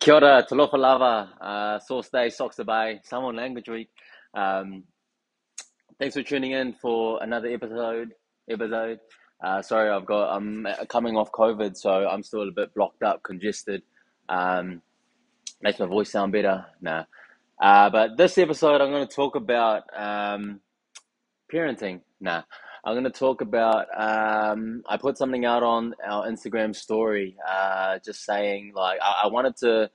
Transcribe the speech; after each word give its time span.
Kia 0.00 0.14
ora, 0.14 0.42
talofa 0.48 0.78
lava, 0.78 1.28
uh, 1.42 1.78
sauce 1.78 2.08
day, 2.08 2.30
socks 2.30 2.56
bay, 2.66 3.00
Samoan 3.04 3.36
language 3.36 3.68
week. 3.68 3.90
Um, 4.32 4.84
thanks 5.98 6.14
for 6.14 6.22
tuning 6.22 6.52
in 6.52 6.72
for 6.72 7.22
another 7.22 7.48
episode. 7.48 8.14
Episode. 8.48 8.98
Uh, 9.44 9.60
sorry, 9.60 9.90
I've 9.90 10.06
got 10.06 10.34
I'm 10.34 10.66
coming 10.88 11.18
off 11.18 11.30
COVID, 11.32 11.76
so 11.76 11.90
I'm 11.90 12.22
still 12.22 12.48
a 12.48 12.50
bit 12.50 12.74
blocked 12.74 13.02
up, 13.02 13.22
congested. 13.22 13.82
Um, 14.30 14.80
makes 15.60 15.78
my 15.78 15.84
voice 15.84 16.10
sound 16.10 16.32
better. 16.32 16.64
Nah. 16.80 17.04
Uh, 17.60 17.90
but 17.90 18.16
this 18.16 18.38
episode, 18.38 18.80
I'm 18.80 18.90
going 18.90 19.06
to 19.06 19.14
talk 19.14 19.36
about 19.36 19.82
um, 19.94 20.60
parenting. 21.52 22.00
Nah. 22.22 22.44
I'm 22.84 22.94
going 22.94 23.04
to 23.04 23.10
talk 23.10 23.40
about. 23.40 23.86
Um, 23.96 24.82
I 24.88 24.96
put 24.96 25.18
something 25.18 25.44
out 25.44 25.62
on 25.62 25.94
our 26.06 26.26
Instagram 26.26 26.74
story, 26.74 27.36
uh, 27.48 27.98
just 28.04 28.24
saying 28.24 28.72
like 28.74 29.00
I, 29.02 29.22
I 29.24 29.26
wanted 29.28 29.56
to 29.58 29.90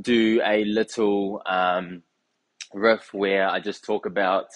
do 0.00 0.40
a 0.44 0.64
little 0.64 1.42
um, 1.46 2.02
riff 2.72 3.12
where 3.12 3.48
I 3.48 3.60
just 3.60 3.84
talk 3.84 4.06
about 4.06 4.46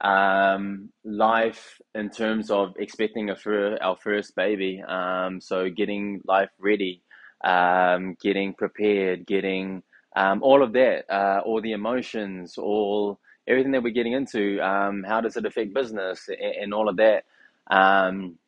um, 0.00 0.90
life 1.04 1.80
in 1.94 2.10
terms 2.10 2.50
of 2.50 2.74
expecting 2.78 3.30
a 3.30 3.36
fir- 3.36 3.78
our 3.80 3.96
first 3.96 4.34
baby. 4.34 4.82
Um, 4.86 5.40
so 5.40 5.70
getting 5.70 6.20
life 6.26 6.50
ready, 6.58 7.02
um, 7.44 8.16
getting 8.20 8.54
prepared, 8.54 9.26
getting 9.26 9.82
um, 10.14 10.42
all 10.42 10.62
of 10.62 10.72
that, 10.72 11.04
uh, 11.10 11.40
all 11.44 11.60
the 11.60 11.72
emotions, 11.72 12.58
all 12.58 13.18
everything 13.48 13.72
that 13.72 13.82
we're 13.82 13.90
getting 13.90 14.12
into, 14.12 14.60
um, 14.60 15.04
how 15.06 15.20
does 15.20 15.36
it 15.36 15.44
affect 15.44 15.72
business 15.74 16.28
and, 16.28 16.38
and 16.38 16.74
all 16.74 16.88
of 16.88 16.96
that 16.96 17.24
um, 17.68 18.38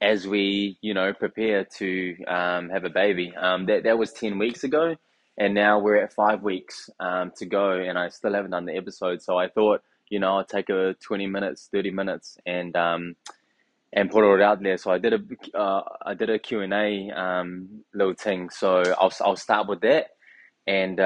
as 0.00 0.26
we, 0.26 0.78
you 0.80 0.94
know, 0.94 1.12
prepare 1.12 1.64
to 1.64 2.24
um, 2.24 2.70
have 2.70 2.84
a 2.84 2.90
baby. 2.90 3.34
Um, 3.36 3.66
that, 3.66 3.84
that 3.84 3.98
was 3.98 4.12
10 4.12 4.38
weeks 4.38 4.64
ago, 4.64 4.96
and 5.38 5.54
now 5.54 5.78
we're 5.78 5.96
at 5.96 6.12
five 6.12 6.42
weeks 6.42 6.90
um, 7.00 7.32
to 7.36 7.46
go, 7.46 7.72
and 7.72 7.98
I 7.98 8.08
still 8.08 8.34
haven't 8.34 8.50
done 8.52 8.66
the 8.66 8.76
episode. 8.76 9.22
So 9.22 9.38
I 9.38 9.48
thought, 9.48 9.82
you 10.08 10.18
know, 10.18 10.36
I'll 10.36 10.44
take 10.44 10.68
a 10.70 10.94
20 11.00 11.26
minutes, 11.26 11.68
30 11.72 11.90
minutes, 11.90 12.38
and 12.46 12.76
um, 12.76 13.16
and 13.92 14.10
put 14.10 14.30
it 14.34 14.42
out 14.42 14.62
there. 14.62 14.76
So 14.76 14.90
I 14.90 14.98
did 14.98 15.14
a 15.14 15.58
uh, 15.58 15.82
I 16.04 16.14
did 16.14 16.30
a 16.30 16.38
Q 16.38 16.60
and 16.60 16.72
A 16.72 17.44
little 17.94 18.14
thing. 18.14 18.50
So 18.50 18.82
I'll 18.98 19.12
I'll 19.20 19.36
start 19.36 19.68
with 19.68 19.80
that, 19.80 20.08
and 20.66 21.00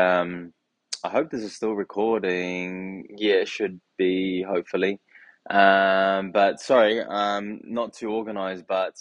I 1.02 1.08
hope 1.08 1.30
this 1.30 1.42
is 1.42 1.54
still 1.54 1.72
recording. 1.72 3.06
Yeah, 3.16 3.36
it 3.36 3.48
should 3.48 3.80
be, 3.96 4.42
hopefully. 4.42 5.00
Um, 5.48 6.32
but 6.32 6.60
sorry, 6.60 7.00
um, 7.00 7.60
not 7.64 7.94
too 7.94 8.10
organized, 8.10 8.66
but 8.68 8.96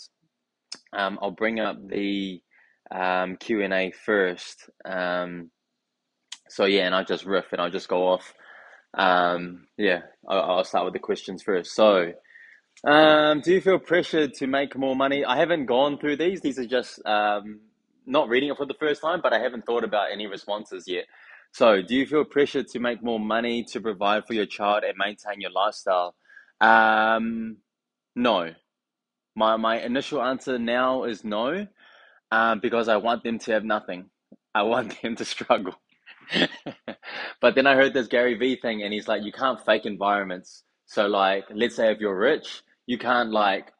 um, 0.94 1.20
I'll 1.22 1.32
bring 1.32 1.60
up 1.60 1.78
the 1.88 2.42
um, 2.90 3.36
Q&A 3.36 3.92
first. 3.92 4.70
Um, 4.86 5.52
so 6.48 6.66
yeah, 6.66 6.86
and 6.86 6.96
I'll 6.96 7.04
just 7.06 7.26
riff 7.26 7.52
and 7.52 7.60
I'll 7.60 7.70
just 7.70 7.90
go 7.90 8.08
off. 8.08 8.34
Um, 8.94 9.68
yeah, 9.78 10.02
I'll, 10.28 10.42
I'll 10.42 10.64
start 10.64 10.86
with 10.86 10.94
the 10.94 11.00
questions 11.00 11.44
first. 11.44 11.76
So, 11.76 12.14
um, 12.86 13.42
do 13.42 13.54
you 13.54 13.62
feel 13.62 13.78
pressured 13.78 14.34
to 14.36 14.48
make 14.48 14.78
more 14.78 14.96
money? 14.96 15.26
I 15.26 15.38
haven't 15.38 15.66
gone 15.66 16.00
through 16.00 16.16
these. 16.16 16.40
These 16.40 16.60
are 16.60 16.66
just 16.66 17.06
um, 17.06 17.60
not 18.06 18.30
reading 18.30 18.50
it 18.50 18.58
for 18.58 18.66
the 18.66 18.74
first 18.74 19.02
time, 19.02 19.20
but 19.22 19.34
I 19.34 19.40
haven't 19.40 19.66
thought 19.66 19.84
about 19.84 20.12
any 20.12 20.28
responses 20.28 20.86
yet. 20.88 21.06
So, 21.52 21.82
do 21.82 21.96
you 21.96 22.06
feel 22.06 22.26
pressure 22.26 22.64
to 22.64 22.80
make 22.80 23.04
more 23.04 23.20
money 23.20 23.64
to 23.66 23.82
provide 23.82 24.26
for 24.28 24.34
your 24.34 24.46
child 24.46 24.84
and 24.84 24.98
maintain 24.98 25.42
your 25.42 25.52
lifestyle? 25.52 26.16
Um, 26.62 27.58
no. 28.16 28.54
My 29.36 29.58
my 29.58 29.80
initial 29.82 30.22
answer 30.22 30.60
now 30.60 31.04
is 31.06 31.24
no, 31.24 31.68
um, 32.32 32.60
because 32.60 32.88
I 32.90 32.98
want 32.98 33.24
them 33.24 33.40
to 33.40 33.52
have 33.54 33.64
nothing. 33.64 34.10
I 34.54 34.64
want 34.64 35.02
them 35.04 35.16
to 35.18 35.26
struggle. 35.26 35.76
but 37.42 37.56
then 37.56 37.68
I 37.68 37.76
heard 37.76 37.94
this 37.94 38.08
Gary 38.08 38.36
Vee 38.36 38.58
thing, 38.58 38.84
and 38.84 38.94
he's 38.94 39.08
like, 39.08 39.24
you 39.24 39.32
can't 39.32 39.64
fake 39.66 39.86
environments. 39.86 40.64
So, 40.86 41.08
like, 41.08 41.46
let's 41.54 41.76
say 41.76 41.92
if 41.92 42.00
you're 42.00 42.18
rich, 42.18 42.64
you 42.88 42.98
can't 42.98 43.32
like 43.32 43.72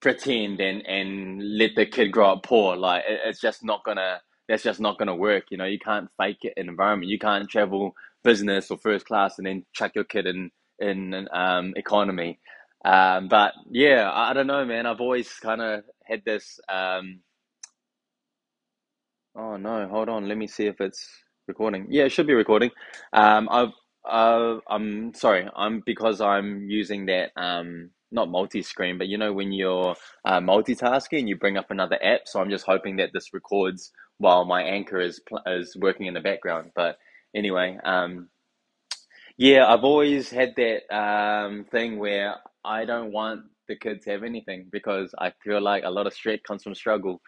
pretend 0.00 0.60
and 0.60 0.86
and 0.86 1.58
let 1.58 1.72
the 1.76 1.86
kid 1.86 2.10
grow 2.12 2.32
up 2.32 2.42
poor. 2.44 2.76
Like, 2.76 3.04
it, 3.08 3.20
it's 3.26 3.40
just 3.40 3.64
not 3.64 3.84
gonna 3.84 4.20
that's 4.48 4.62
just 4.62 4.80
not 4.80 4.98
going 4.98 5.08
to 5.08 5.14
work. 5.14 5.44
You 5.50 5.58
know, 5.58 5.64
you 5.64 5.78
can't 5.78 6.08
fake 6.16 6.38
an 6.44 6.68
environment. 6.68 7.10
You 7.10 7.18
can't 7.18 7.48
travel 7.48 7.94
business 8.24 8.70
or 8.70 8.78
first 8.78 9.06
class 9.06 9.38
and 9.38 9.46
then 9.46 9.64
chuck 9.72 9.92
your 9.94 10.04
kid 10.04 10.26
in 10.26 10.50
in 10.78 11.28
um, 11.32 11.72
economy. 11.76 12.40
Um, 12.84 13.28
but 13.28 13.52
yeah, 13.70 14.10
I, 14.10 14.30
I, 14.30 14.32
don't 14.32 14.48
know, 14.48 14.64
man. 14.64 14.86
I've 14.86 15.00
always 15.00 15.28
kind 15.34 15.60
of 15.60 15.84
had 16.04 16.24
this. 16.24 16.58
Um, 16.68 17.20
oh 19.36 19.56
no, 19.56 19.88
hold 19.88 20.08
on. 20.08 20.28
Let 20.28 20.36
me 20.36 20.48
see 20.48 20.66
if 20.66 20.80
it's 20.80 21.06
recording. 21.46 21.86
Yeah, 21.88 22.04
it 22.04 22.12
should 22.12 22.26
be 22.26 22.34
recording. 22.34 22.70
Um, 23.12 23.48
I've 23.50 23.72
uh, 24.08 24.58
I'm 24.68 25.14
sorry. 25.14 25.48
I'm 25.54 25.82
because 25.86 26.20
I'm 26.20 26.68
using 26.68 27.06
that 27.06 27.30
um, 27.36 27.90
not 28.10 28.28
multi-screen, 28.28 28.98
but 28.98 29.06
you 29.06 29.16
know 29.16 29.32
when 29.32 29.52
you're 29.52 29.94
uh, 30.24 30.40
multitasking, 30.40 31.20
and 31.20 31.28
you 31.28 31.36
bring 31.36 31.56
up 31.56 31.70
another 31.70 32.02
app. 32.02 32.22
So 32.26 32.40
I'm 32.40 32.50
just 32.50 32.66
hoping 32.66 32.96
that 32.96 33.10
this 33.12 33.32
records 33.32 33.92
while 34.22 34.44
my 34.44 34.62
anchor 34.62 35.00
is 35.00 35.20
is 35.46 35.76
working 35.76 36.06
in 36.06 36.14
the 36.14 36.20
background. 36.20 36.70
But 36.76 36.98
anyway, 37.34 37.78
um, 37.84 38.28
yeah, 39.36 39.66
I've 39.66 39.84
always 39.84 40.30
had 40.30 40.54
that 40.56 40.96
um, 40.96 41.66
thing 41.72 41.98
where 41.98 42.36
I 42.64 42.84
don't 42.84 43.12
want 43.12 43.42
the 43.68 43.76
kids 43.76 44.04
to 44.04 44.12
have 44.12 44.22
anything 44.22 44.68
because 44.70 45.14
I 45.18 45.32
feel 45.44 45.60
like 45.60 45.84
a 45.84 45.90
lot 45.90 46.06
of 46.06 46.14
stress 46.14 46.40
comes 46.46 46.62
from 46.62 46.76
struggle, 46.76 47.20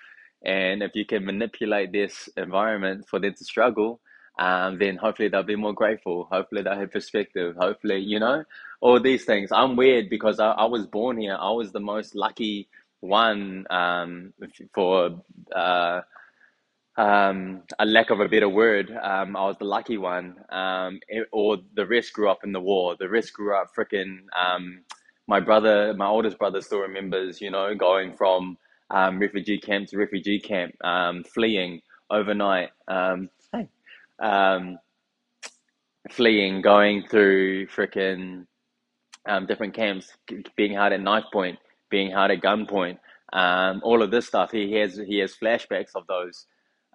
and 0.44 0.82
if 0.84 0.92
you 0.94 1.04
can 1.04 1.24
manipulate 1.26 1.92
this 1.92 2.28
environment 2.36 3.06
for 3.10 3.18
them 3.18 3.34
to 3.34 3.44
struggle, 3.44 4.00
um, 4.38 4.78
then 4.78 4.96
hopefully 4.96 5.28
they'll 5.28 5.42
be 5.42 5.56
more 5.56 5.74
grateful. 5.74 6.28
Hopefully 6.30 6.62
they'll 6.62 6.78
have 6.78 6.92
perspective. 6.92 7.56
Hopefully, 7.58 7.98
you 7.98 8.20
know, 8.20 8.44
all 8.80 9.00
these 9.00 9.24
things. 9.24 9.50
I'm 9.52 9.76
weird 9.76 10.08
because 10.10 10.40
I, 10.40 10.52
I 10.52 10.66
was 10.66 10.86
born 10.86 11.18
here. 11.20 11.36
I 11.40 11.50
was 11.50 11.72
the 11.72 11.80
most 11.80 12.14
lucky 12.14 12.68
one 13.00 13.66
um, 13.70 14.32
for. 14.74 15.24
Uh, 15.54 16.02
um, 16.96 17.62
a 17.78 17.86
lack 17.86 18.10
of 18.10 18.20
a 18.20 18.28
better 18.28 18.48
word, 18.48 18.90
um, 19.02 19.36
I 19.36 19.46
was 19.46 19.56
the 19.58 19.64
lucky 19.64 19.98
one, 19.98 20.36
um, 20.50 21.00
it, 21.08 21.26
or 21.32 21.58
the 21.74 21.86
rest 21.86 22.12
grew 22.12 22.30
up 22.30 22.44
in 22.44 22.52
the 22.52 22.60
war. 22.60 22.96
The 22.98 23.08
rest 23.08 23.32
grew 23.32 23.56
up 23.56 23.68
freaking. 23.76 24.18
Um, 24.38 24.84
my 25.26 25.40
brother, 25.40 25.94
my 25.94 26.06
oldest 26.06 26.38
brother, 26.38 26.60
still 26.60 26.80
remembers, 26.80 27.40
you 27.40 27.50
know, 27.50 27.74
going 27.74 28.14
from 28.14 28.58
um, 28.90 29.18
refugee 29.18 29.58
camp 29.58 29.88
to 29.88 29.96
refugee 29.96 30.38
camp, 30.38 30.74
um, 30.84 31.24
fleeing 31.24 31.80
overnight. 32.10 32.70
hey, 33.52 33.68
fleeing, 36.10 36.60
going 36.60 37.04
through 37.08 37.66
freaking 37.68 38.46
different 39.48 39.74
camps, 39.74 40.12
being 40.56 40.74
held 40.74 40.92
at 40.92 41.00
knife 41.00 41.24
point, 41.32 41.58
being 41.90 42.10
held 42.10 42.30
at 42.30 42.42
gunpoint. 42.42 42.98
all 43.82 44.02
of 44.02 44.10
this 44.10 44.26
stuff. 44.26 44.52
He 44.52 44.74
has 44.74 44.96
he 44.96 45.18
has 45.18 45.34
flashbacks 45.34 45.96
of 45.96 46.06
those. 46.06 46.46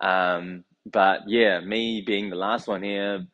Um, 0.02 0.64
but 0.86 1.22
yeah, 1.28 1.60
me 1.60 2.02
being 2.06 2.30
the 2.30 2.36
last 2.36 2.68
one 2.68 2.84
here, 2.84 3.26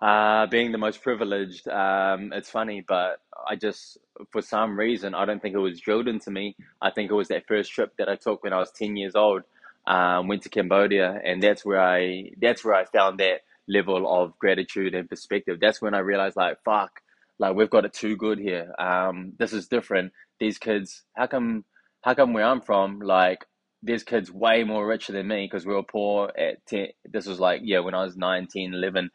uh, 0.00 0.46
being 0.46 0.72
the 0.72 0.78
most 0.78 1.02
privileged, 1.02 1.68
um, 1.68 2.32
it's 2.32 2.50
funny, 2.50 2.84
but 2.86 3.20
I 3.48 3.56
just, 3.56 3.98
for 4.30 4.42
some 4.42 4.78
reason, 4.78 5.14
I 5.14 5.24
don't 5.24 5.40
think 5.40 5.54
it 5.54 5.58
was 5.58 5.80
drilled 5.80 6.08
into 6.08 6.30
me. 6.30 6.56
I 6.80 6.90
think 6.90 7.10
it 7.10 7.14
was 7.14 7.28
that 7.28 7.46
first 7.46 7.72
trip 7.72 7.92
that 7.98 8.08
I 8.08 8.16
took 8.16 8.42
when 8.42 8.52
I 8.52 8.58
was 8.58 8.70
10 8.72 8.96
years 8.96 9.14
old, 9.14 9.42
um, 9.86 10.28
went 10.28 10.42
to 10.42 10.48
Cambodia, 10.48 11.20
and 11.24 11.42
that's 11.42 11.64
where 11.64 11.80
I, 11.80 12.30
that's 12.40 12.64
where 12.64 12.74
I 12.74 12.84
found 12.84 13.20
that 13.20 13.42
level 13.68 14.12
of 14.22 14.38
gratitude 14.38 14.94
and 14.94 15.08
perspective. 15.08 15.58
That's 15.60 15.80
when 15.80 15.94
I 15.94 16.00
realized, 16.00 16.36
like, 16.36 16.58
fuck, 16.64 17.00
like 17.38 17.54
we've 17.54 17.70
got 17.70 17.84
it 17.84 17.92
too 17.92 18.16
good 18.16 18.38
here. 18.38 18.72
Um, 18.78 19.34
this 19.38 19.52
is 19.52 19.68
different. 19.68 20.12
These 20.40 20.58
kids, 20.58 21.04
how 21.16 21.26
come, 21.28 21.64
how 22.02 22.14
come 22.14 22.32
where 22.32 22.44
I'm 22.44 22.60
from, 22.60 23.00
like 23.00 23.44
there's 23.82 24.02
kids 24.04 24.30
way 24.30 24.64
more 24.64 24.86
richer 24.86 25.12
than 25.12 25.28
me 25.28 25.48
because 25.50 25.66
we 25.66 25.74
were 25.74 25.82
poor 25.82 26.30
at 26.38 26.64
10 26.66 26.88
this 27.10 27.26
was 27.26 27.40
like 27.40 27.60
yeah 27.64 27.80
when 27.80 27.94
i 27.94 28.04
was 28.04 28.16
19 28.16 28.74
11 28.74 29.10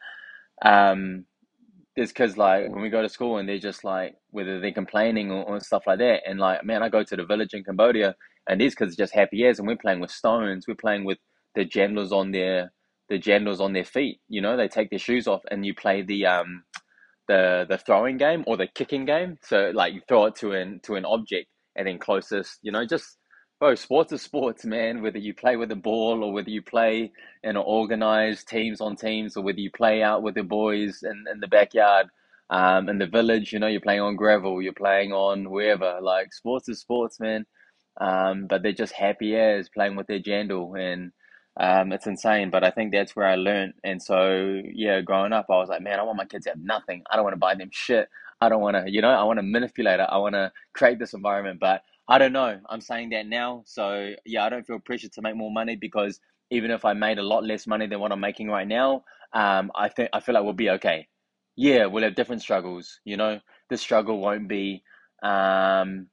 um 0.64 1.24
there's 1.96 2.12
kids 2.12 2.36
like 2.36 2.70
when 2.70 2.82
we 2.82 2.90
go 2.90 3.02
to 3.02 3.08
school 3.08 3.38
and 3.38 3.48
they're 3.48 3.58
just 3.58 3.82
like 3.84 4.14
whether 4.30 4.60
they're 4.60 4.72
complaining 4.72 5.30
or, 5.30 5.44
or 5.44 5.60
stuff 5.60 5.84
like 5.86 5.98
that 5.98 6.20
and 6.26 6.38
like 6.38 6.64
man 6.64 6.82
i 6.82 6.88
go 6.88 7.02
to 7.02 7.16
the 7.16 7.24
village 7.24 7.54
in 7.54 7.64
cambodia 7.64 8.14
and 8.48 8.60
these 8.60 8.74
kids 8.74 8.94
are 8.94 9.02
just 9.02 9.14
happy 9.14 9.44
as 9.46 9.58
and 9.58 9.66
we're 9.66 9.76
playing 9.76 10.00
with 10.00 10.10
stones 10.10 10.66
we're 10.68 10.74
playing 10.74 11.04
with 11.04 11.18
the 11.54 11.64
jandals 11.64 12.12
on 12.12 12.30
their 12.30 12.72
the 13.08 13.18
jandals 13.18 13.60
on 13.60 13.72
their 13.72 13.84
feet 13.84 14.20
you 14.28 14.40
know 14.40 14.56
they 14.56 14.68
take 14.68 14.90
their 14.90 14.98
shoes 14.98 15.26
off 15.26 15.42
and 15.50 15.64
you 15.64 15.74
play 15.74 16.02
the 16.02 16.26
um 16.26 16.62
the 17.28 17.66
the 17.68 17.78
throwing 17.78 18.16
game 18.16 18.42
or 18.46 18.56
the 18.56 18.66
kicking 18.66 19.04
game. 19.04 19.38
So 19.42 19.70
like 19.74 19.94
you 19.94 20.00
throw 20.08 20.26
it 20.26 20.34
to 20.36 20.52
an 20.52 20.80
to 20.84 20.96
an 20.96 21.04
object 21.04 21.46
and 21.76 21.86
then 21.86 21.98
closest 21.98 22.58
you 22.62 22.72
know 22.72 22.84
just 22.84 23.18
bro, 23.58 23.74
sports 23.74 24.12
is 24.12 24.22
sports, 24.22 24.64
man. 24.64 25.02
Whether 25.02 25.18
you 25.18 25.34
play 25.34 25.56
with 25.56 25.68
the 25.68 25.76
ball 25.76 26.22
or 26.24 26.32
whether 26.32 26.50
you 26.50 26.62
play 26.62 27.12
in 27.42 27.50
an 27.50 27.56
organized 27.56 28.48
teams 28.48 28.80
on 28.80 28.96
teams 28.96 29.36
or 29.36 29.42
whether 29.42 29.60
you 29.60 29.70
play 29.70 30.02
out 30.02 30.22
with 30.22 30.34
the 30.34 30.42
boys 30.42 31.02
in, 31.02 31.24
in 31.32 31.40
the 31.40 31.48
backyard, 31.48 32.08
um, 32.50 32.88
in 32.88 32.98
the 32.98 33.06
village, 33.06 33.52
you 33.52 33.58
know, 33.58 33.66
you're 33.66 33.80
playing 33.80 34.00
on 34.00 34.16
gravel, 34.16 34.62
you're 34.62 34.72
playing 34.72 35.12
on 35.12 35.50
wherever. 35.50 35.98
Like 36.00 36.32
sports 36.32 36.68
is 36.68 36.80
sports, 36.80 37.20
man. 37.20 37.46
Um, 38.00 38.46
but 38.46 38.62
they're 38.62 38.72
just 38.72 38.92
happy 38.92 39.36
as 39.36 39.68
playing 39.68 39.96
with 39.96 40.06
their 40.06 40.20
jandal 40.20 40.78
and 40.78 41.12
Um, 41.60 41.92
it's 41.92 42.06
insane, 42.06 42.50
but 42.50 42.62
I 42.62 42.70
think 42.70 42.92
that's 42.92 43.16
where 43.16 43.26
I 43.26 43.34
learned. 43.34 43.74
And 43.82 44.00
so, 44.00 44.60
yeah, 44.72 45.00
growing 45.02 45.32
up, 45.32 45.46
I 45.50 45.56
was 45.58 45.68
like, 45.68 45.82
man, 45.82 45.98
I 45.98 46.04
want 46.04 46.16
my 46.16 46.24
kids 46.24 46.44
to 46.44 46.50
have 46.50 46.60
nothing. 46.60 47.02
I 47.10 47.16
don't 47.16 47.24
want 47.24 47.34
to 47.34 47.40
buy 47.48 47.56
them 47.56 47.70
shit. 47.72 48.08
I 48.40 48.48
don't 48.48 48.60
want 48.62 48.76
to, 48.76 48.84
you 48.88 49.02
know, 49.02 49.10
I 49.10 49.24
want 49.24 49.38
to 49.40 49.42
manipulate 49.42 49.98
it. 49.98 50.08
I 50.08 50.18
want 50.18 50.34
to 50.36 50.52
create 50.72 51.00
this 51.00 51.14
environment, 51.14 51.58
but 51.58 51.82
I 52.08 52.18
don't 52.18 52.32
know. 52.32 52.58
I'm 52.68 52.80
saying 52.80 53.10
that 53.10 53.26
now. 53.26 53.62
So, 53.66 54.14
yeah, 54.24 54.44
I 54.44 54.48
don't 54.48 54.66
feel 54.66 54.78
pressure 54.78 55.08
to 55.10 55.22
make 55.22 55.36
more 55.36 55.50
money 55.50 55.76
because 55.76 56.20
even 56.50 56.70
if 56.70 56.84
I 56.84 56.94
made 56.94 57.18
a 57.18 57.22
lot 57.22 57.44
less 57.44 57.66
money 57.66 57.86
than 57.86 58.00
what 58.00 58.12
I'm 58.12 58.20
making 58.20 58.48
right 58.48 58.66
now, 58.66 59.04
um, 59.34 59.70
I 59.76 59.88
think 59.88 60.10
I 60.12 60.20
feel 60.20 60.34
like 60.34 60.44
we'll 60.44 60.54
be 60.54 60.70
okay. 60.70 61.08
Yeah, 61.56 61.86
we'll 61.86 62.04
have 62.04 62.14
different 62.14 62.42
struggles, 62.42 63.00
you 63.04 63.16
know. 63.16 63.40
The 63.68 63.76
struggle 63.76 64.20
won't 64.20 64.48
be 64.48 64.82
um, 65.22 66.06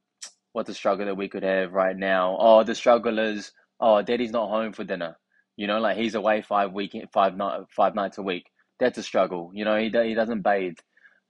what's 0.53 0.68
the 0.68 0.74
struggle 0.74 1.06
that 1.06 1.18
we 1.18 1.30
could 1.30 1.44
have 1.44 1.74
right 1.74 1.95
now? 1.97 2.38
Oh, 2.39 2.63
the 2.63 2.75
struggle 2.75 3.19
is 3.19 3.51
oh, 3.80 4.01
daddy's 4.01 4.31
not 4.31 4.50
home 4.50 4.74
for 4.74 4.83
dinner. 4.83 5.18
You 5.57 5.68
know, 5.68 5.80
like 5.80 5.97
he's 5.97 6.15
away 6.15 6.42
five 6.42 6.74
week 6.74 6.95
five 7.13 7.38
night 7.38 7.62
five 7.75 7.95
nights 7.95 8.18
a 8.18 8.24
week. 8.24 8.45
That's 8.80 8.97
a 8.97 9.03
struggle. 9.03 9.51
You 9.53 9.65
know, 9.65 9.77
he 9.77 9.86
he 9.89 10.13
doesn't 10.15 10.42
bathe 10.42 10.77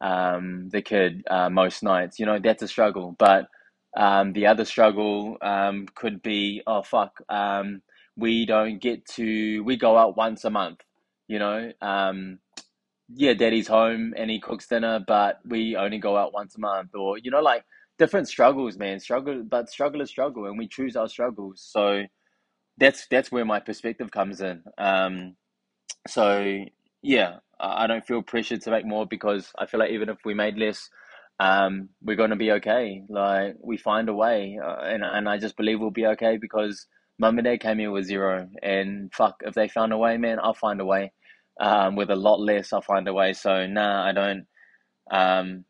um, 0.01 0.69
the 0.71 0.81
kid 0.81 1.23
uh, 1.29 1.49
most 1.49 1.83
nights. 1.83 2.19
You 2.19 2.25
know, 2.25 2.39
that's 2.39 2.63
a 2.63 2.67
struggle. 2.67 3.15
But 3.19 3.47
um, 3.95 4.33
the 4.33 4.47
other 4.47 4.65
struggle 4.65 5.37
um, 5.41 5.87
could 5.95 6.21
be 6.21 6.61
oh 6.67 6.81
fuck, 6.83 7.13
um, 7.29 7.81
we 8.17 8.45
don't 8.45 8.79
get 8.81 9.05
to 9.15 9.63
we 9.63 9.77
go 9.77 9.97
out 9.97 10.17
once 10.17 10.43
a 10.45 10.49
month. 10.49 10.81
You 11.27 11.39
know, 11.39 11.71
um, 11.81 12.39
yeah, 13.13 13.33
daddy's 13.33 13.67
home 13.67 14.13
and 14.17 14.29
he 14.29 14.39
cooks 14.39 14.67
dinner, 14.67 14.99
but 15.05 15.39
we 15.45 15.75
only 15.75 15.99
go 15.99 16.17
out 16.17 16.33
once 16.33 16.55
a 16.55 16.59
month, 16.59 16.91
or 16.95 17.17
you 17.17 17.31
know, 17.31 17.41
like 17.41 17.63
different 17.97 18.27
struggles, 18.27 18.77
man. 18.77 18.99
Struggle, 18.99 19.43
but 19.43 19.69
struggle 19.69 20.01
is 20.01 20.09
struggle, 20.09 20.45
and 20.45 20.57
we 20.57 20.67
choose 20.67 20.95
our 20.95 21.07
struggles. 21.07 21.65
So 21.67 22.03
that's 22.77 23.07
that's 23.07 23.31
where 23.31 23.45
my 23.45 23.59
perspective 23.59 24.11
comes 24.11 24.41
in. 24.41 24.63
Um, 24.77 25.35
so 26.07 26.63
yeah, 27.01 27.37
I 27.59 27.87
don't 27.87 28.05
feel 28.05 28.21
pressured 28.21 28.61
to 28.63 28.71
make 28.71 28.85
more 28.85 29.05
because 29.05 29.51
I 29.57 29.65
feel 29.65 29.79
like 29.79 29.91
even 29.91 30.09
if 30.09 30.17
we 30.25 30.33
made 30.33 30.57
less, 30.57 30.89
um, 31.39 31.89
we're 32.01 32.15
gonna 32.15 32.35
be 32.35 32.51
okay. 32.53 33.03
Like 33.09 33.55
we 33.61 33.77
find 33.77 34.09
a 34.09 34.13
way, 34.13 34.59
uh, 34.63 34.81
and 34.81 35.03
and 35.03 35.27
I 35.27 35.37
just 35.37 35.57
believe 35.57 35.79
we'll 35.79 35.91
be 35.91 36.07
okay 36.07 36.37
because 36.37 36.87
mum 37.19 37.37
and 37.37 37.45
dad 37.45 37.59
came 37.59 37.79
here 37.79 37.91
with 37.91 38.05
zero, 38.05 38.49
and 38.61 39.13
fuck, 39.13 39.41
if 39.45 39.53
they 39.53 39.67
found 39.67 39.93
a 39.93 39.97
way, 39.97 40.17
man, 40.17 40.39
I'll 40.41 40.53
find 40.53 40.79
a 40.81 40.85
way. 40.85 41.11
Um, 41.59 41.95
with 41.95 42.09
a 42.09 42.15
lot 42.15 42.39
less, 42.39 42.73
I'll 42.73 42.81
find 42.81 43.07
a 43.07 43.13
way. 43.13 43.33
So 43.33 43.67
nah, 43.67 44.05
I 44.05 44.11
don't. 44.11 44.45
Um, 45.11 45.65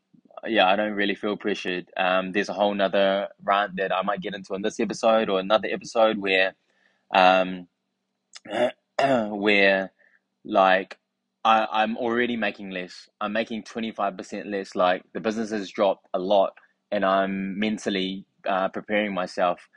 yeah, 0.47 0.67
I 0.67 0.75
don't 0.75 0.93
really 0.93 1.15
feel 1.15 1.37
pressured. 1.37 1.89
Um, 1.97 2.31
there's 2.31 2.49
a 2.49 2.53
whole 2.53 2.73
nother 2.73 3.29
rant 3.43 3.77
that 3.77 3.93
I 3.93 4.03
might 4.03 4.21
get 4.21 4.35
into 4.35 4.53
in 4.53 4.61
this 4.61 4.79
episode 4.79 5.29
or 5.29 5.39
another 5.39 5.67
episode 5.71 6.17
where, 6.17 6.55
um, 7.13 7.67
where 8.99 9.91
like 10.43 10.97
I, 11.45 11.67
I'm 11.73 11.97
already 11.97 12.37
making 12.37 12.71
less. 12.71 13.09
I'm 13.21 13.33
making 13.33 13.65
25% 13.65 14.47
less. 14.51 14.75
Like 14.75 15.03
the 15.13 15.21
business 15.21 15.51
has 15.51 15.71
dropped 15.71 16.07
a 16.15 16.19
lot 16.19 16.53
and 16.91 17.05
I'm 17.05 17.59
mentally 17.59 18.25
uh, 18.49 18.69
preparing 18.69 19.15
myself 19.15 19.69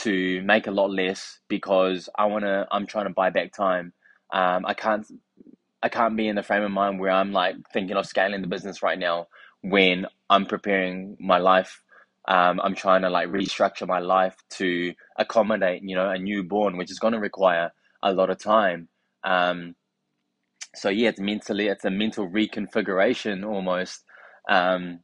to 0.00 0.42
make 0.44 0.68
a 0.68 0.72
lot 0.72 0.90
less 0.92 1.40
because 1.48 2.10
I 2.18 2.26
want 2.26 2.44
to, 2.46 2.68
I'm 2.72 2.86
trying 2.88 3.06
to 3.08 3.14
buy 3.14 3.30
back 3.30 3.54
time. 3.54 3.94
Um, 4.34 4.66
I 4.66 4.74
can't, 4.74 5.06
I 5.82 5.90
can't 5.90 6.16
be 6.18 6.28
in 6.28 6.36
the 6.36 6.44
frame 6.44 6.64
of 6.64 6.72
mind 6.72 7.00
where 7.00 7.12
I'm 7.12 7.32
like 7.32 7.56
thinking 7.72 7.96
of 7.96 8.06
scaling 8.06 8.42
the 8.42 8.48
business 8.48 8.82
right 8.84 8.98
now 8.98 9.28
when 9.62 10.06
I'm 10.30 10.46
preparing 10.46 11.18
my 11.20 11.38
life. 11.38 11.82
Um, 12.28 12.60
I'm 12.62 12.76
trying 12.76 13.02
to 13.04 13.10
like 13.10 13.30
restructure 13.30 13.88
my 13.88 14.00
life 14.00 14.36
to 14.52 14.94
accommodate, 15.18 15.82
you 15.84 15.96
know, 15.96 16.10
a 16.10 16.18
newborn, 16.18 16.78
which 16.78 16.92
is 16.92 17.00
going 17.00 17.14
to 17.14 17.20
require 17.20 17.72
a 18.04 18.14
lot 18.14 18.30
of 18.30 18.38
time. 18.38 18.88
Um, 19.24 19.76
so 20.76 20.88
yeah, 20.88 21.08
it's 21.10 21.20
mentally, 21.20 21.68
it's 21.68 21.84
a 21.84 21.90
mental 21.90 22.28
reconfiguration 22.28 23.46
almost. 23.46 24.04
Um, 24.48 25.00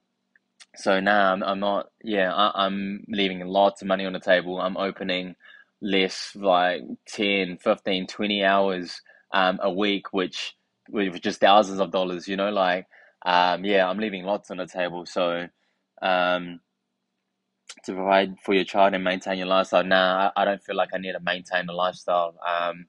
so 0.77 1.01
now 1.01 1.33
I'm, 1.33 1.43
I'm 1.43 1.61
not, 1.61 1.87
yeah, 2.03 2.33
I, 2.33 2.67
I'm 2.67 3.05
leaving 3.09 3.41
lots 3.47 3.83
of 3.83 3.89
money 3.89 4.07
on 4.07 4.13
the 4.13 4.21
table. 4.21 4.61
I'm 4.61 4.77
opening 4.77 5.37
less 5.83 6.33
like 6.37 6.83
10, 7.09 7.59
15, 7.59 8.07
20 8.07 8.45
hours 8.45 9.01
um, 9.33 9.59
a 9.63 9.73
week, 9.73 10.13
which 10.13 10.55
with 10.91 11.21
just 11.23 11.41
thousands 11.41 11.81
of 11.81 11.91
dollars, 11.91 12.29
you 12.29 12.37
know, 12.37 12.51
like 12.51 12.87
um, 13.25 13.65
yeah, 13.65 13.89
I'm 13.89 13.99
leaving 13.99 14.25
lots 14.25 14.51
on 14.51 14.57
the 14.57 14.67
table. 14.67 15.07
So, 15.07 15.47
um, 16.03 16.61
to 17.85 17.95
provide 17.95 18.37
for 18.45 18.55
your 18.55 18.65
child 18.65 18.95
and 18.95 19.05
maintain 19.05 19.39
your 19.39 19.47
lifestyle. 19.47 19.85
Nah, 19.85 20.31
I, 20.37 20.43
I 20.43 20.45
don't 20.45 20.63
feel 20.63 20.77
like 20.77 20.91
I 20.95 20.99
need 20.99 21.13
to 21.13 21.21
maintain 21.21 21.67
the 21.67 21.73
lifestyle. 21.73 22.35
Um, 22.47 22.87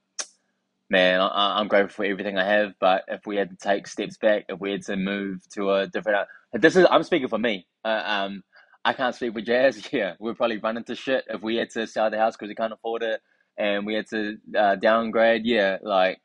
man, 0.93 1.21
I, 1.21 1.59
I'm 1.59 1.69
grateful 1.69 2.05
for 2.05 2.05
everything 2.05 2.39
I 2.39 2.45
have. 2.45 2.75
But 2.81 3.05
if 3.09 3.27
we 3.27 3.37
had 3.37 3.51
to 3.51 3.57
take 3.57 3.87
steps 3.87 4.17
back, 4.17 4.45
if 4.49 4.61
we 4.61 4.73
had 4.73 4.83
to 4.85 4.97
move 4.97 5.41
to 5.55 5.71
a 5.73 5.87
different, 5.87 6.29
this 6.53 6.77
is 6.77 6.87
I'm 6.91 7.03
speaking 7.03 7.29
for 7.29 7.39
me. 7.39 7.67
Uh, 7.85 8.03
um, 8.05 8.43
I 8.85 8.93
can't 8.93 9.15
speak 9.15 9.33
for 9.35 9.41
Jazz. 9.41 9.89
Yeah, 9.93 10.15
we'd 10.19 10.37
probably 10.37 10.59
run 10.59 10.77
into 10.77 10.95
shit 10.95 11.25
if 11.29 11.43
we 11.43 11.57
had 11.57 11.71
to 11.71 11.87
sell 11.87 12.11
the 12.11 12.19
house 12.19 12.35
because 12.37 12.49
we 12.49 12.55
can't 12.55 12.73
afford 12.73 13.03
it, 13.03 13.21
and 13.57 13.85
we 13.87 13.95
had 13.95 14.07
to 14.11 14.37
uh, 14.57 14.77
downgrade. 14.77 15.45
Yeah, 15.45 15.79
like 15.83 16.19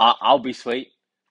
I, 0.00 0.14
I'll 0.20 0.38
be 0.38 0.52
sweet. 0.52 0.88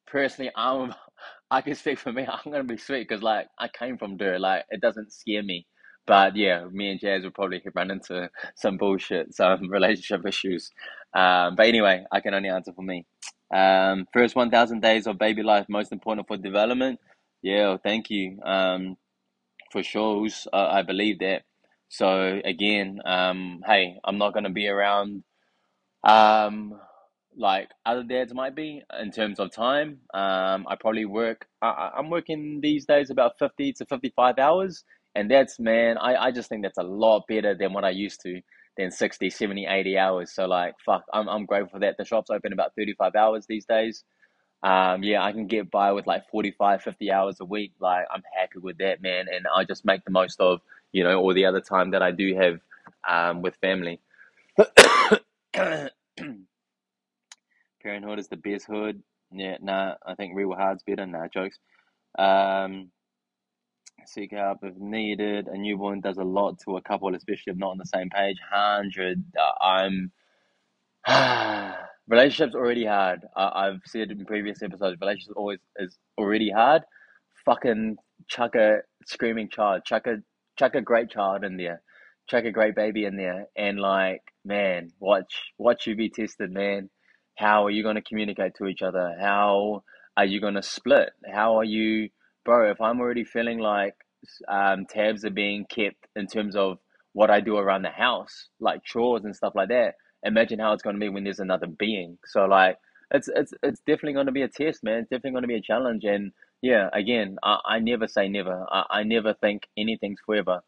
Personally, 0.07 0.51
I'm 0.55 0.93
I 1.51 1.61
can 1.61 1.75
speak 1.75 1.99
for 1.99 2.11
me. 2.11 2.25
I'm 2.45 2.51
gonna 2.51 2.63
be 2.63 2.77
sweet 2.77 3.07
because 3.07 3.23
like 3.23 3.47
I 3.59 3.67
came 3.67 3.97
from 3.97 4.17
dirt. 4.17 4.41
Like 4.41 4.65
it 4.69 4.81
doesn't 4.81 5.13
scare 5.13 5.43
me. 5.43 5.67
But 6.07 6.35
yeah, 6.35 6.65
me 6.71 6.91
and 6.91 6.99
Jazz 6.99 7.23
would 7.23 7.33
probably 7.33 7.63
run 7.73 7.89
into 7.89 8.29
some 8.55 8.77
bullshit, 8.77 9.33
some 9.33 9.69
relationship 9.71 10.25
issues. 10.27 10.69
Um, 11.15 11.55
but 11.55 11.67
anyway, 11.67 12.05
I 12.11 12.19
can 12.19 12.33
only 12.33 12.49
answer 12.49 12.73
for 12.73 12.81
me. 12.83 13.05
Um, 13.53 14.05
first 14.13 14.35
1,000 14.35 14.81
days 14.81 15.07
of 15.07 15.17
baby 15.17 15.43
life, 15.43 15.65
most 15.69 15.91
important 15.93 16.27
for 16.27 16.37
development. 16.37 16.99
Yeah, 17.41 17.77
thank 17.83 18.09
you. 18.09 18.39
Um, 18.43 18.97
for 19.71 19.83
shows, 19.83 20.47
uh, 20.53 20.67
I 20.69 20.81
believe 20.83 21.19
that. 21.19 21.43
So 21.89 22.41
again, 22.43 22.99
um, 23.05 23.61
hey, 23.65 23.99
I'm 24.03 24.17
not 24.17 24.33
gonna 24.33 24.49
be 24.49 24.67
around. 24.67 25.23
Um, 26.03 26.79
like 27.37 27.69
other 27.85 28.03
dads 28.03 28.33
might 28.33 28.55
be 28.55 28.81
in 29.01 29.11
terms 29.11 29.39
of 29.39 29.51
time. 29.51 29.99
Um, 30.13 30.65
I 30.67 30.75
probably 30.79 31.05
work, 31.05 31.47
I, 31.61 31.91
I'm 31.97 32.09
working 32.09 32.59
these 32.61 32.85
days 32.85 33.09
about 33.09 33.33
50 33.39 33.73
to 33.73 33.85
55 33.85 34.39
hours. 34.39 34.83
And 35.15 35.29
that's, 35.31 35.59
man, 35.59 35.97
I, 35.97 36.15
I 36.27 36.31
just 36.31 36.49
think 36.49 36.63
that's 36.63 36.77
a 36.77 36.83
lot 36.83 37.23
better 37.27 37.55
than 37.55 37.73
what 37.73 37.85
I 37.85 37.89
used 37.91 38.21
to, 38.23 38.41
than 38.77 38.91
60, 38.91 39.29
70, 39.29 39.65
80 39.65 39.97
hours. 39.97 40.31
So, 40.31 40.45
like, 40.45 40.75
fuck, 40.85 41.03
I'm, 41.13 41.27
I'm 41.29 41.45
grateful 41.45 41.71
for 41.71 41.79
that. 41.79 41.97
The 41.97 42.05
shop's 42.05 42.29
open 42.29 42.53
about 42.53 42.73
35 42.77 43.15
hours 43.15 43.45
these 43.47 43.65
days. 43.65 44.03
Um, 44.63 45.03
yeah, 45.03 45.23
I 45.23 45.31
can 45.31 45.47
get 45.47 45.69
by 45.71 45.91
with 45.91 46.07
like 46.07 46.29
45, 46.31 46.81
50 46.81 47.11
hours 47.11 47.37
a 47.39 47.45
week. 47.45 47.73
Like, 47.79 48.05
I'm 48.13 48.23
happy 48.37 48.59
with 48.59 48.77
that, 48.79 49.01
man. 49.01 49.25
And 49.33 49.45
I 49.53 49.63
just 49.63 49.85
make 49.85 50.03
the 50.05 50.11
most 50.11 50.39
of, 50.39 50.61
you 50.91 51.03
know, 51.03 51.19
all 51.19 51.33
the 51.33 51.45
other 51.45 51.61
time 51.61 51.91
that 51.91 52.01
I 52.01 52.11
do 52.11 52.35
have 52.35 52.59
um, 53.07 53.41
with 53.41 53.55
family. 53.57 53.99
Parenthood 57.83 58.19
is 58.19 58.27
the 58.27 58.37
best 58.37 58.65
hood. 58.67 59.03
Yeah, 59.31 59.57
nah, 59.61 59.95
I 60.05 60.15
think 60.15 60.35
Real 60.35 60.53
Hard's 60.53 60.83
better. 60.83 61.05
Nah, 61.05 61.27
jokes. 61.27 61.59
Um, 62.17 62.91
seek 64.09 64.31
help 64.31 64.59
if 64.63 64.75
needed. 64.77 65.47
A 65.47 65.57
newborn 65.57 66.01
does 66.01 66.17
a 66.17 66.23
lot 66.23 66.59
to 66.59 66.77
a 66.77 66.81
couple, 66.81 67.15
especially 67.15 67.51
if 67.51 67.57
not 67.57 67.71
on 67.71 67.77
the 67.77 67.85
same 67.85 68.09
page. 68.09 68.37
Hundred. 68.51 69.23
Uh, 69.37 69.63
I'm. 69.63 70.11
relationships 72.07 72.55
already 72.55 72.85
hard. 72.85 73.21
Uh, 73.35 73.51
I've 73.53 73.81
said 73.85 74.11
in 74.11 74.25
previous 74.25 74.61
episodes, 74.61 74.99
relationships 74.99 75.35
always 75.35 75.59
is 75.77 75.97
already 76.17 76.51
hard. 76.51 76.83
Fucking 77.45 77.97
chuck 78.27 78.55
a 78.55 78.79
screaming 79.05 79.49
child, 79.49 79.83
chuck 79.85 80.07
a 80.07 80.17
chuck 80.57 80.75
a 80.75 80.81
great 80.81 81.09
child 81.09 81.43
in 81.43 81.57
there, 81.57 81.81
chuck 82.27 82.45
a 82.45 82.51
great 82.51 82.75
baby 82.75 83.05
in 83.05 83.17
there, 83.17 83.47
and 83.55 83.79
like, 83.79 84.21
man, 84.43 84.91
watch 84.99 85.51
watch 85.57 85.87
you 85.87 85.95
be 85.95 86.09
tested, 86.09 86.51
man. 86.51 86.89
How 87.37 87.65
are 87.65 87.71
you 87.71 87.83
going 87.83 87.95
to 87.95 88.01
communicate 88.01 88.55
to 88.55 88.65
each 88.65 88.81
other? 88.81 89.15
How 89.19 89.83
are 90.15 90.25
you 90.25 90.39
going 90.39 90.53
to 90.53 90.63
split? 90.63 91.09
How 91.31 91.57
are 91.57 91.65
you, 91.65 92.09
bro? 92.45 92.71
If 92.71 92.79
I'm 92.79 92.99
already 93.01 93.25
feeling 93.25 93.59
like 93.59 93.95
um, 94.47 94.85
tabs 94.85 95.25
are 95.25 95.31
being 95.31 95.65
kept 95.65 96.07
in 96.15 96.27
terms 96.27 96.55
of 96.55 96.77
what 97.13 97.29
I 97.29 97.41
do 97.41 97.57
around 97.57 97.81
the 97.83 97.89
house, 97.89 98.49
like 98.59 98.83
chores 98.83 99.25
and 99.25 99.35
stuff 99.35 99.53
like 99.55 99.69
that, 99.69 99.95
imagine 100.23 100.59
how 100.59 100.73
it's 100.73 100.83
going 100.83 100.95
to 100.95 100.99
be 100.99 101.09
when 101.09 101.23
there's 101.23 101.39
another 101.39 101.67
being. 101.67 102.17
So 102.25 102.45
like, 102.45 102.77
it's 103.11 103.29
it's 103.35 103.53
it's 103.63 103.79
definitely 103.81 104.13
going 104.13 104.25
to 104.27 104.31
be 104.31 104.41
a 104.41 104.47
test, 104.47 104.83
man. 104.83 104.99
It's 104.99 105.09
definitely 105.09 105.31
going 105.31 105.43
to 105.43 105.47
be 105.47 105.55
a 105.55 105.61
challenge. 105.61 106.03
And 106.05 106.31
yeah, 106.61 106.89
again, 106.93 107.37
I, 107.43 107.59
I 107.65 107.79
never 107.79 108.07
say 108.07 108.27
never. 108.27 108.65
I, 108.71 108.85
I 108.89 109.03
never 109.03 109.33
think 109.33 109.67
anything's 109.77 110.19
forever. 110.25 110.61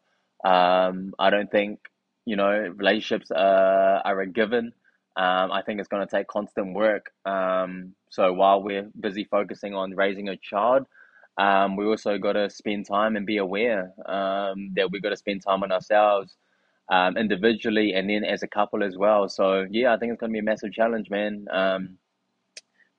Um, 0.44 1.14
I 1.18 1.30
don't 1.30 1.50
think 1.50 1.80
you 2.24 2.36
know 2.36 2.50
relationships 2.76 3.30
uh, 3.30 4.02
are 4.04 4.20
a 4.20 4.26
given. 4.26 4.72
Um, 5.16 5.50
I 5.50 5.62
think 5.66 5.80
it's 5.80 5.88
going 5.88 6.06
to 6.06 6.16
take 6.16 6.28
constant 6.28 6.74
work. 6.74 7.10
Um, 7.24 7.94
so 8.08 8.32
while 8.32 8.62
we're 8.62 8.88
busy 9.00 9.24
focusing 9.24 9.74
on 9.74 9.96
raising 9.96 10.28
a 10.28 10.36
child, 10.36 10.86
um, 11.38 11.76
we 11.76 11.86
also 11.86 12.18
got 12.18 12.34
to 12.34 12.50
spend 12.50 12.86
time 12.86 13.16
and 13.16 13.26
be 13.26 13.38
aware 13.38 13.92
um, 14.06 14.72
that 14.76 14.90
we 14.92 15.00
got 15.00 15.10
to 15.10 15.18
spend 15.18 15.42
time 15.44 15.64
on 15.64 15.72
ourselves. 15.72 16.34
um, 16.90 17.18
individually 17.18 17.94
and 17.94 18.10
then 18.10 18.24
as 18.24 18.44
a 18.44 18.48
couple 18.48 18.84
as 18.84 18.96
well. 18.96 19.28
So 19.28 19.66
yeah, 19.70 19.94
I 19.94 19.98
think 19.98 20.12
it's 20.12 20.20
going 20.20 20.32
to 20.32 20.34
be 20.34 20.40
a 20.40 20.44
massive 20.44 20.72
challenge, 20.72 21.10
man. 21.10 21.46
Um, 21.52 21.98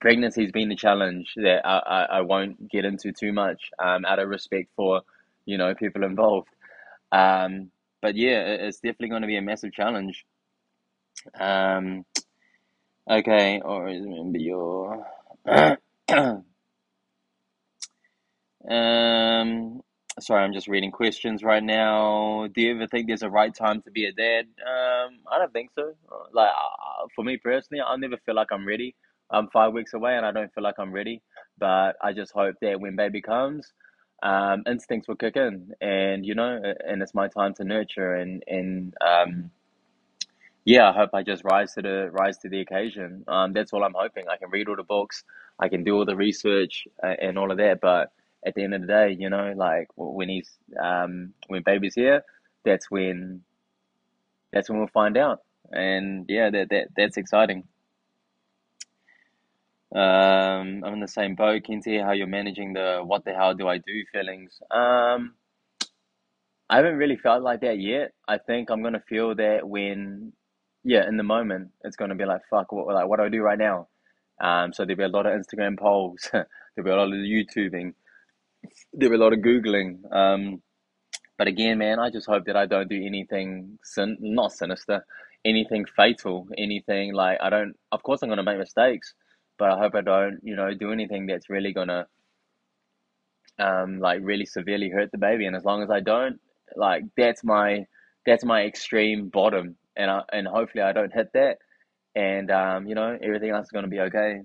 pregnancy's 0.04 0.52
been 0.52 0.72
a 0.72 0.76
challenge 0.76 1.32
that 1.36 1.66
I, 1.66 1.78
I, 1.78 2.02
I 2.18 2.20
won't 2.22 2.70
get 2.70 2.84
into 2.84 3.12
too 3.12 3.32
much 3.32 3.70
um, 3.78 4.04
out 4.04 4.18
of 4.18 4.28
respect 4.28 4.70
for 4.76 5.02
you 5.46 5.58
know 5.58 5.74
people 5.74 6.04
involved. 6.04 6.48
Um, 7.12 7.70
but 8.02 8.16
yeah, 8.16 8.40
it's 8.66 8.78
definitely 8.80 9.10
going 9.10 9.22
to 9.22 9.28
be 9.28 9.38
a 9.38 9.42
massive 9.42 9.72
challenge. 9.72 10.24
Um, 11.38 12.04
okay, 13.10 13.60
or 13.64 13.88
is 13.88 14.02
remember 14.04 14.38
your. 14.38 15.06
um, 18.68 19.80
sorry, 20.18 20.44
I'm 20.44 20.52
just 20.52 20.68
reading 20.68 20.90
questions 20.90 21.42
right 21.42 21.62
now. 21.62 22.48
Do 22.54 22.60
you 22.60 22.74
ever 22.74 22.86
think 22.86 23.06
there's 23.06 23.22
a 23.22 23.30
right 23.30 23.54
time 23.54 23.82
to 23.82 23.90
be 23.90 24.04
a 24.04 24.12
dad? 24.12 24.46
Um, 24.60 25.20
I 25.30 25.38
don't 25.38 25.52
think 25.52 25.70
so. 25.74 25.94
Like 26.32 26.50
uh, 26.50 27.06
for 27.14 27.24
me 27.24 27.36
personally, 27.36 27.82
I 27.82 27.96
never 27.96 28.16
feel 28.26 28.34
like 28.34 28.48
I'm 28.52 28.66
ready. 28.66 28.94
I'm 29.30 29.48
five 29.48 29.72
weeks 29.72 29.94
away, 29.94 30.16
and 30.16 30.26
I 30.26 30.32
don't 30.32 30.52
feel 30.52 30.64
like 30.64 30.78
I'm 30.78 30.92
ready. 30.92 31.22
But 31.58 31.96
I 32.02 32.12
just 32.12 32.32
hope 32.32 32.56
that 32.62 32.80
when 32.80 32.96
baby 32.96 33.22
comes, 33.22 33.72
um, 34.22 34.64
instincts 34.66 35.08
will 35.08 35.16
kick 35.16 35.36
in, 35.36 35.72
and 35.80 36.26
you 36.26 36.34
know, 36.34 36.60
and 36.86 37.02
it's 37.02 37.14
my 37.14 37.28
time 37.28 37.54
to 37.54 37.64
nurture, 37.64 38.14
and 38.14 38.42
and 38.46 38.94
um, 39.00 39.50
yeah, 40.64 40.90
I 40.90 40.92
hope 40.92 41.10
I 41.14 41.22
just 41.22 41.44
rise 41.44 41.72
to 41.74 41.82
the 41.82 42.10
rise 42.12 42.38
to 42.38 42.48
the 42.48 42.60
occasion. 42.60 43.24
Um, 43.28 43.52
that's 43.52 43.72
all 43.72 43.84
I'm 43.84 43.94
hoping. 43.96 44.26
I 44.28 44.36
can 44.36 44.50
read 44.50 44.68
all 44.68 44.76
the 44.76 44.82
books, 44.82 45.24
I 45.58 45.68
can 45.68 45.84
do 45.84 45.96
all 45.96 46.04
the 46.04 46.16
research 46.16 46.86
uh, 47.02 47.14
and 47.20 47.38
all 47.38 47.50
of 47.50 47.58
that, 47.58 47.80
but 47.80 48.12
at 48.44 48.54
the 48.54 48.64
end 48.64 48.74
of 48.74 48.80
the 48.82 48.86
day, 48.86 49.16
you 49.18 49.30
know, 49.30 49.52
like 49.56 49.88
when 49.96 50.28
he's 50.28 50.50
um, 50.82 51.34
when 51.48 51.62
baby's 51.62 51.94
here, 51.94 52.24
that's 52.64 52.90
when 52.90 53.42
that's 54.52 54.68
when 54.68 54.78
we'll 54.78 54.88
find 54.88 55.16
out, 55.16 55.40
and 55.70 56.26
yeah, 56.28 56.50
that 56.50 56.70
that 56.70 56.88
that's 56.96 57.16
exciting. 57.16 57.64
Um, 59.94 60.84
I'm 60.84 60.94
in 60.94 61.00
the 61.00 61.08
same 61.08 61.34
boat. 61.34 61.62
See 61.82 61.98
how 61.98 62.12
you're 62.12 62.26
managing 62.26 62.74
the 62.74 63.00
what 63.04 63.24
the 63.24 63.32
hell 63.32 63.54
do 63.54 63.66
I 63.68 63.78
do 63.78 64.04
feelings. 64.12 64.60
Um, 64.70 65.34
I 66.68 66.76
haven't 66.76 66.96
really 66.96 67.16
felt 67.16 67.42
like 67.42 67.62
that 67.62 67.80
yet. 67.80 68.12
I 68.28 68.38
think 68.38 68.70
I'm 68.70 68.82
gonna 68.82 69.02
feel 69.08 69.34
that 69.34 69.68
when, 69.68 70.32
yeah, 70.84 71.08
in 71.08 71.16
the 71.16 71.24
moment, 71.24 71.70
it's 71.82 71.96
gonna 71.96 72.14
be 72.14 72.24
like 72.24 72.42
fuck. 72.48 72.70
What 72.72 72.94
like 72.94 73.08
what 73.08 73.18
do 73.18 73.24
I 73.24 73.28
do 73.28 73.42
right 73.42 73.58
now? 73.58 73.88
Um, 74.40 74.72
so 74.72 74.84
there'll 74.84 74.96
be 74.96 75.04
a 75.04 75.08
lot 75.08 75.26
of 75.26 75.32
Instagram 75.32 75.78
polls. 75.78 76.28
there'll 76.32 76.46
be 76.84 76.90
a 76.90 76.96
lot 76.96 77.08
of 77.08 77.14
YouTubing. 77.14 77.94
There'll 78.92 79.16
a 79.20 79.22
lot 79.22 79.32
of 79.32 79.40
googling. 79.40 80.00
Um, 80.14 80.62
but 81.38 81.48
again, 81.48 81.78
man, 81.78 81.98
I 81.98 82.10
just 82.10 82.26
hope 82.28 82.44
that 82.46 82.56
I 82.56 82.66
don't 82.66 82.88
do 82.88 83.02
anything 83.04 83.78
sin 83.84 84.16
not 84.20 84.52
sinister, 84.52 85.04
anything 85.44 85.86
fatal, 85.96 86.48
anything 86.58 87.14
like 87.14 87.38
I 87.42 87.50
don't. 87.50 87.74
Of 87.92 88.02
course, 88.02 88.22
I'm 88.22 88.28
gonna 88.28 88.42
make 88.42 88.58
mistakes 88.58 89.14
but 89.60 89.70
I 89.70 89.78
hope 89.78 89.94
I 89.94 90.00
don't, 90.00 90.40
you 90.42 90.56
know, 90.56 90.72
do 90.74 90.90
anything 90.90 91.26
that's 91.26 91.50
really 91.50 91.72
gonna, 91.74 92.06
um, 93.58 94.00
like 94.00 94.20
really 94.22 94.46
severely 94.46 94.88
hurt 94.88 95.12
the 95.12 95.18
baby. 95.18 95.46
And 95.46 95.54
as 95.54 95.64
long 95.64 95.82
as 95.82 95.90
I 95.90 96.00
don't, 96.00 96.40
like 96.76 97.04
that's 97.16 97.44
my 97.44 97.86
that's 98.26 98.44
my 98.44 98.62
extreme 98.64 99.28
bottom, 99.28 99.76
and 99.96 100.10
I 100.10 100.22
and 100.32 100.46
hopefully 100.48 100.82
I 100.82 100.92
don't 100.92 101.12
hit 101.12 101.28
that, 101.34 101.58
and 102.14 102.50
um, 102.50 102.86
you 102.86 102.94
know, 102.94 103.18
everything 103.22 103.50
else 103.50 103.66
is 103.66 103.70
gonna 103.70 103.88
be 103.88 104.00
okay. 104.00 104.40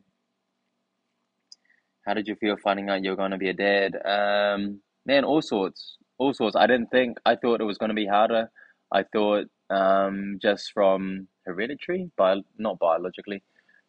How 2.06 2.14
did 2.14 2.28
you 2.28 2.36
feel 2.36 2.58
finding 2.58 2.90
out 2.90 3.04
you're 3.04 3.16
gonna 3.16 3.38
be 3.38 3.50
a 3.50 3.54
dad? 3.54 3.96
Um, 4.06 4.82
man, 5.06 5.24
all 5.24 5.42
sorts, 5.42 5.98
all 6.18 6.34
sorts. 6.34 6.56
I 6.56 6.68
didn't 6.68 6.92
think 6.92 7.18
I 7.26 7.36
thought 7.36 7.62
it 7.62 7.66
was 7.66 7.78
gonna 7.78 7.94
be 7.94 8.08
harder. 8.08 8.52
I 8.92 9.04
thought 9.04 9.46
um, 9.70 10.40
just 10.42 10.72
from 10.74 11.28
hereditary, 11.46 12.12
but 12.18 12.40
not 12.58 12.80
biologically 12.80 13.44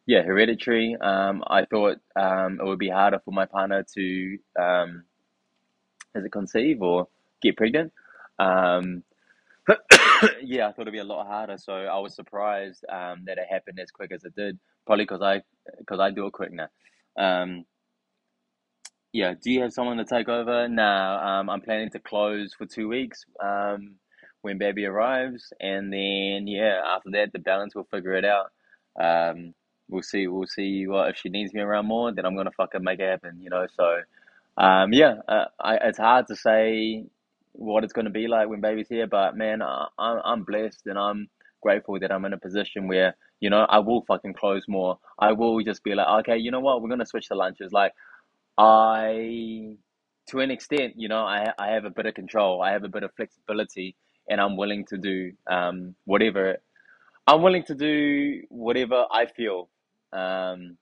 yeah, 0.06 0.22
hereditary. 0.22 0.96
Um, 1.00 1.42
I 1.48 1.64
thought 1.64 1.98
um, 2.14 2.60
it 2.60 2.64
would 2.64 2.78
be 2.78 2.88
harder 2.88 3.20
for 3.24 3.32
my 3.32 3.44
partner 3.44 3.84
to, 3.94 4.38
um, 4.58 5.04
as 6.14 6.24
it 6.24 6.30
conceive 6.30 6.80
or 6.80 7.08
get 7.42 7.56
pregnant. 7.56 7.92
Um, 8.38 9.02
yeah, 10.42 10.68
I 10.68 10.72
thought 10.72 10.82
it'd 10.82 10.92
be 10.92 11.00
a 11.00 11.04
lot 11.04 11.26
harder. 11.26 11.58
So 11.58 11.72
I 11.72 11.98
was 11.98 12.14
surprised 12.14 12.84
um, 12.88 13.24
that 13.26 13.38
it 13.38 13.46
happened 13.50 13.80
as 13.80 13.90
quick 13.90 14.12
as 14.12 14.24
it 14.24 14.36
did. 14.36 14.58
Probably 14.86 15.04
because 15.04 15.22
I, 15.22 15.42
because 15.78 15.98
I 15.98 16.12
do 16.12 16.26
it 16.26 16.32
quick 16.32 16.52
now. 16.52 16.68
Um, 17.18 17.64
yeah. 19.16 19.34
Do 19.42 19.50
you 19.50 19.62
have 19.62 19.72
someone 19.72 19.96
to 19.98 20.04
take 20.04 20.28
over? 20.28 20.68
Nah. 20.68 21.40
Um, 21.40 21.50
I'm 21.50 21.62
planning 21.62 21.90
to 21.90 21.98
close 22.00 22.52
for 22.56 22.66
two 22.66 22.88
weeks. 22.88 23.24
Um, 23.42 23.96
when 24.42 24.58
baby 24.58 24.84
arrives, 24.84 25.52
and 25.60 25.92
then 25.92 26.46
yeah, 26.46 26.80
after 26.94 27.10
that 27.12 27.32
the 27.32 27.38
balance 27.40 27.74
will 27.74 27.88
figure 27.90 28.12
it 28.14 28.24
out. 28.24 28.52
Um, 29.00 29.54
we'll 29.88 30.02
see. 30.02 30.26
We'll 30.28 30.46
see 30.46 30.86
what 30.86 31.10
if 31.10 31.16
she 31.16 31.30
needs 31.30 31.54
me 31.54 31.60
around 31.62 31.86
more, 31.86 32.12
then 32.12 32.26
I'm 32.26 32.36
gonna 32.36 32.52
fucking 32.56 32.82
make 32.84 33.00
it 33.00 33.08
happen. 33.10 33.40
You 33.40 33.50
know. 33.50 33.66
So, 33.74 34.02
um, 34.56 34.92
yeah, 34.92 35.16
uh, 35.28 35.46
I, 35.60 35.76
it's 35.88 35.98
hard 35.98 36.28
to 36.28 36.36
say 36.36 37.06
what 37.52 37.84
it's 37.84 37.92
gonna 37.94 38.10
be 38.10 38.28
like 38.28 38.48
when 38.48 38.60
baby's 38.60 38.88
here, 38.88 39.06
but 39.06 39.36
man, 39.36 39.62
I, 39.62 39.86
I'm 39.98 40.20
I'm 40.24 40.44
blessed 40.44 40.86
and 40.86 40.98
I'm 40.98 41.28
grateful 41.62 41.98
that 42.00 42.12
I'm 42.12 42.24
in 42.26 42.34
a 42.34 42.38
position 42.38 42.86
where 42.86 43.16
you 43.40 43.50
know 43.50 43.66
I 43.68 43.78
will 43.80 44.02
fucking 44.06 44.34
close 44.34 44.64
more. 44.68 44.98
I 45.18 45.32
will 45.32 45.60
just 45.62 45.82
be 45.82 45.94
like, 45.94 46.06
okay, 46.20 46.36
you 46.38 46.50
know 46.52 46.60
what, 46.60 46.82
we're 46.82 46.90
gonna 46.90 47.06
switch 47.06 47.28
the 47.28 47.34
lunches. 47.34 47.72
Like, 47.72 47.92
I, 48.58 49.76
to 50.28 50.40
an 50.40 50.50
extent, 50.50 50.94
you 50.96 51.08
know, 51.08 51.24
I 51.24 51.52
I 51.58 51.68
have 51.72 51.84
a 51.84 51.90
bit 51.90 52.06
of 52.06 52.14
control. 52.14 52.62
I 52.62 52.72
have 52.72 52.84
a 52.84 52.88
bit 52.88 53.02
of 53.04 53.12
flexibility, 53.16 53.96
and 54.28 54.40
I'm 54.40 54.56
willing 54.56 54.86
to 54.86 54.98
do 54.98 55.32
um 55.50 55.94
whatever. 56.04 56.58
I'm 57.26 57.42
willing 57.42 57.64
to 57.64 57.74
do 57.74 58.42
whatever 58.50 59.06
I 59.10 59.26
feel 59.26 59.68
um, 60.12 60.76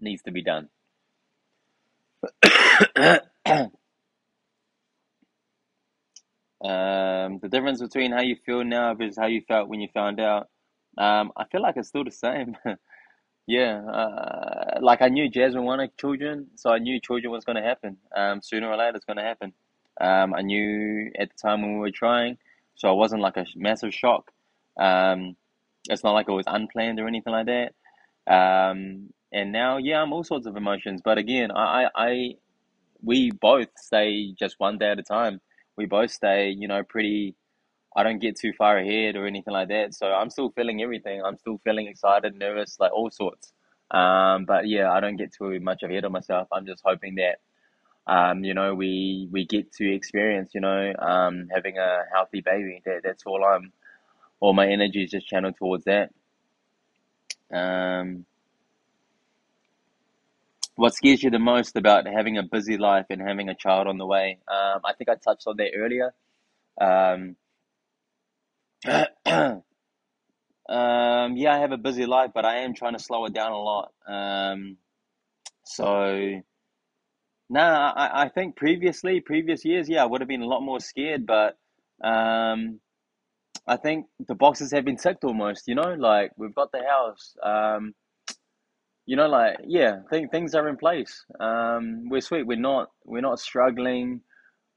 needs 0.00 0.22
to 0.24 0.32
be 0.32 0.42
done. 0.42 0.68
um, 6.64 7.38
the 7.40 7.48
difference 7.50 7.80
between 7.82 8.12
how 8.12 8.22
you 8.22 8.36
feel 8.46 8.64
now 8.64 8.94
versus 8.94 9.18
how 9.18 9.26
you 9.26 9.42
felt 9.48 9.68
when 9.68 9.80
you 9.80 9.88
found 9.94 10.20
out, 10.20 10.48
um, 10.98 11.32
I 11.36 11.44
feel 11.52 11.62
like 11.62 11.76
it's 11.76 11.88
still 11.88 12.04
the 12.04 12.10
same. 12.12 12.56
yeah, 13.48 13.80
uh, 13.86 14.80
like 14.82 15.02
I 15.02 15.08
knew 15.08 15.30
Jasmine 15.30 15.64
wanted 15.64 15.98
children, 15.98 16.48
so 16.56 16.70
I 16.70 16.80
knew 16.80 17.00
children 17.00 17.32
was 17.32 17.46
going 17.46 17.56
to 17.56 17.62
happen. 17.62 17.98
Um, 18.16 18.42
sooner 18.42 18.68
or 18.68 18.76
later, 18.78 18.96
it's 18.98 19.06
going 19.06 19.18
to 19.18 19.24
happen. 19.24 19.54
Um, 20.00 20.34
I 20.34 20.42
knew 20.42 21.12
at 21.18 21.30
the 21.30 21.36
time 21.48 21.62
when 21.62 21.74
we 21.74 21.80
were 21.80 21.92
trying, 21.92 22.38
so 22.76 22.92
it 22.92 22.96
wasn't 22.96 23.22
like 23.22 23.38
a 23.38 23.46
massive 23.56 23.94
shock. 23.94 24.32
Um, 24.80 25.36
it's 25.90 26.04
not 26.04 26.12
like 26.12 26.28
it 26.28 26.34
was 26.34 26.46
unplanned 26.48 27.00
or 27.00 27.08
anything 27.08 27.34
like 27.34 27.48
that. 27.48 27.74
Um, 28.32 29.10
and 29.32 29.52
now, 29.52 29.78
yeah, 29.78 30.02
I'm 30.02 30.12
all 30.12 30.24
sorts 30.24 30.46
of 30.46 30.56
emotions. 30.56 31.02
But 31.04 31.18
again, 31.18 31.52
I, 31.52 31.86
I, 31.86 31.90
I, 31.96 32.34
we 33.02 33.32
both 33.32 33.68
stay 33.76 34.34
just 34.38 34.56
one 34.58 34.78
day 34.78 34.90
at 34.90 35.00
a 35.00 35.04
time. 35.04 35.40
We 35.76 35.86
both 35.86 36.12
stay, 36.12 36.50
you 36.50 36.68
know, 36.68 36.82
pretty. 36.84 37.36
I 37.96 38.02
don't 38.02 38.18
get 38.18 38.36
too 38.38 38.52
far 38.52 38.78
ahead 38.78 39.16
or 39.16 39.26
anything 39.26 39.52
like 39.52 39.68
that. 39.68 39.94
So 39.94 40.06
I'm 40.06 40.30
still 40.30 40.50
feeling 40.50 40.82
everything. 40.82 41.22
I'm 41.24 41.36
still 41.38 41.58
feeling 41.64 41.88
excited, 41.88 42.34
nervous, 42.36 42.76
like 42.78 42.92
all 42.92 43.10
sorts. 43.10 43.52
Um, 43.90 44.44
but 44.44 44.68
yeah, 44.68 44.90
I 44.90 45.00
don't 45.00 45.16
get 45.16 45.32
too 45.32 45.58
much 45.60 45.82
ahead 45.82 46.04
of 46.04 46.12
myself. 46.12 46.48
I'm 46.52 46.66
just 46.66 46.82
hoping 46.84 47.16
that, 47.16 47.40
um, 48.12 48.44
you 48.44 48.54
know, 48.54 48.74
we 48.74 49.28
we 49.32 49.46
get 49.46 49.72
to 49.74 49.94
experience, 49.94 50.50
you 50.54 50.60
know, 50.60 50.92
um, 50.98 51.48
having 51.54 51.78
a 51.78 52.04
healthy 52.14 52.40
baby. 52.42 52.82
That 52.84 53.00
that's 53.04 53.24
all 53.26 53.44
I'm. 53.44 53.72
All 54.40 54.52
my 54.52 54.68
energy 54.68 55.02
is 55.02 55.10
just 55.10 55.26
channeled 55.28 55.56
towards 55.58 55.84
that. 55.84 56.10
Um, 57.52 58.24
what 60.76 60.94
scares 60.94 61.22
you 61.22 61.30
the 61.30 61.40
most 61.40 61.76
about 61.76 62.06
having 62.06 62.38
a 62.38 62.42
busy 62.44 62.78
life 62.78 63.06
and 63.10 63.20
having 63.20 63.48
a 63.48 63.54
child 63.54 63.88
on 63.88 63.98
the 63.98 64.06
way? 64.06 64.38
Um, 64.46 64.82
I 64.84 64.92
think 64.96 65.10
I 65.10 65.16
touched 65.16 65.46
on 65.48 65.56
that 65.56 65.72
earlier. 65.76 66.14
Um, 66.80 67.34
um, 68.86 69.62
yeah, 70.68 71.54
I 71.54 71.58
have 71.58 71.72
a 71.72 71.78
busy 71.78 72.06
life, 72.06 72.30
but 72.34 72.44
I 72.44 72.58
am 72.58 72.74
trying 72.74 72.94
to 72.96 73.02
slow 73.02 73.24
it 73.26 73.32
down 73.34 73.52
a 73.52 73.58
lot. 73.58 73.92
Um, 74.06 74.76
so, 75.64 76.40
nah, 77.50 77.92
I, 77.96 78.24
I 78.24 78.28
think 78.28 78.56
previously, 78.56 79.20
previous 79.20 79.64
years, 79.64 79.88
yeah, 79.88 80.02
I 80.02 80.06
would 80.06 80.20
have 80.20 80.28
been 80.28 80.42
a 80.42 80.46
lot 80.46 80.60
more 80.60 80.80
scared, 80.80 81.26
but 81.26 81.56
um, 82.02 82.80
I 83.66 83.76
think 83.76 84.06
the 84.26 84.34
boxes 84.34 84.72
have 84.72 84.84
been 84.84 84.96
ticked 84.96 85.24
almost, 85.24 85.68
you 85.68 85.74
know, 85.74 85.94
like 85.94 86.32
we've 86.36 86.54
got 86.54 86.72
the 86.72 86.82
house. 86.84 87.34
Um, 87.42 87.94
you 89.06 89.16
know, 89.16 89.28
like 89.28 89.56
yeah, 89.66 90.00
think 90.10 90.30
things 90.30 90.54
are 90.54 90.68
in 90.68 90.76
place. 90.76 91.24
Um, 91.40 92.08
we're 92.10 92.20
sweet. 92.20 92.46
We're 92.46 92.58
not 92.58 92.88
we're 93.04 93.22
not 93.22 93.40
struggling. 93.40 94.20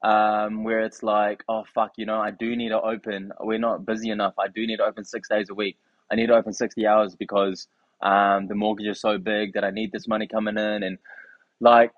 Um, 0.04 0.64
where 0.64 0.80
it's 0.82 1.04
like, 1.04 1.44
oh 1.48 1.64
fuck, 1.76 1.92
you 1.98 2.06
know, 2.08 2.20
I 2.20 2.32
do 2.32 2.56
need 2.56 2.70
to 2.70 2.82
open. 2.82 3.32
We're 3.40 3.60
not 3.60 3.86
busy 3.86 4.10
enough. 4.10 4.34
I 4.40 4.48
do 4.48 4.66
need 4.66 4.78
to 4.78 4.84
open 4.86 5.04
six 5.04 5.30
days 5.30 5.50
a 5.52 5.54
week. 5.54 5.78
I 6.12 6.16
need 6.16 6.28
to 6.28 6.36
open 6.36 6.54
sixty 6.54 6.88
hours 6.88 7.16
because 7.16 7.68
um, 8.02 8.48
the 8.48 8.56
mortgage 8.56 8.88
is 8.88 9.00
so 9.02 9.18
big 9.20 9.54
that 9.54 9.64
I 9.64 9.70
need 9.72 9.92
this 9.92 10.08
money 10.08 10.28
coming 10.28 10.58
in, 10.58 10.84
and 10.84 10.98
like 11.60 11.92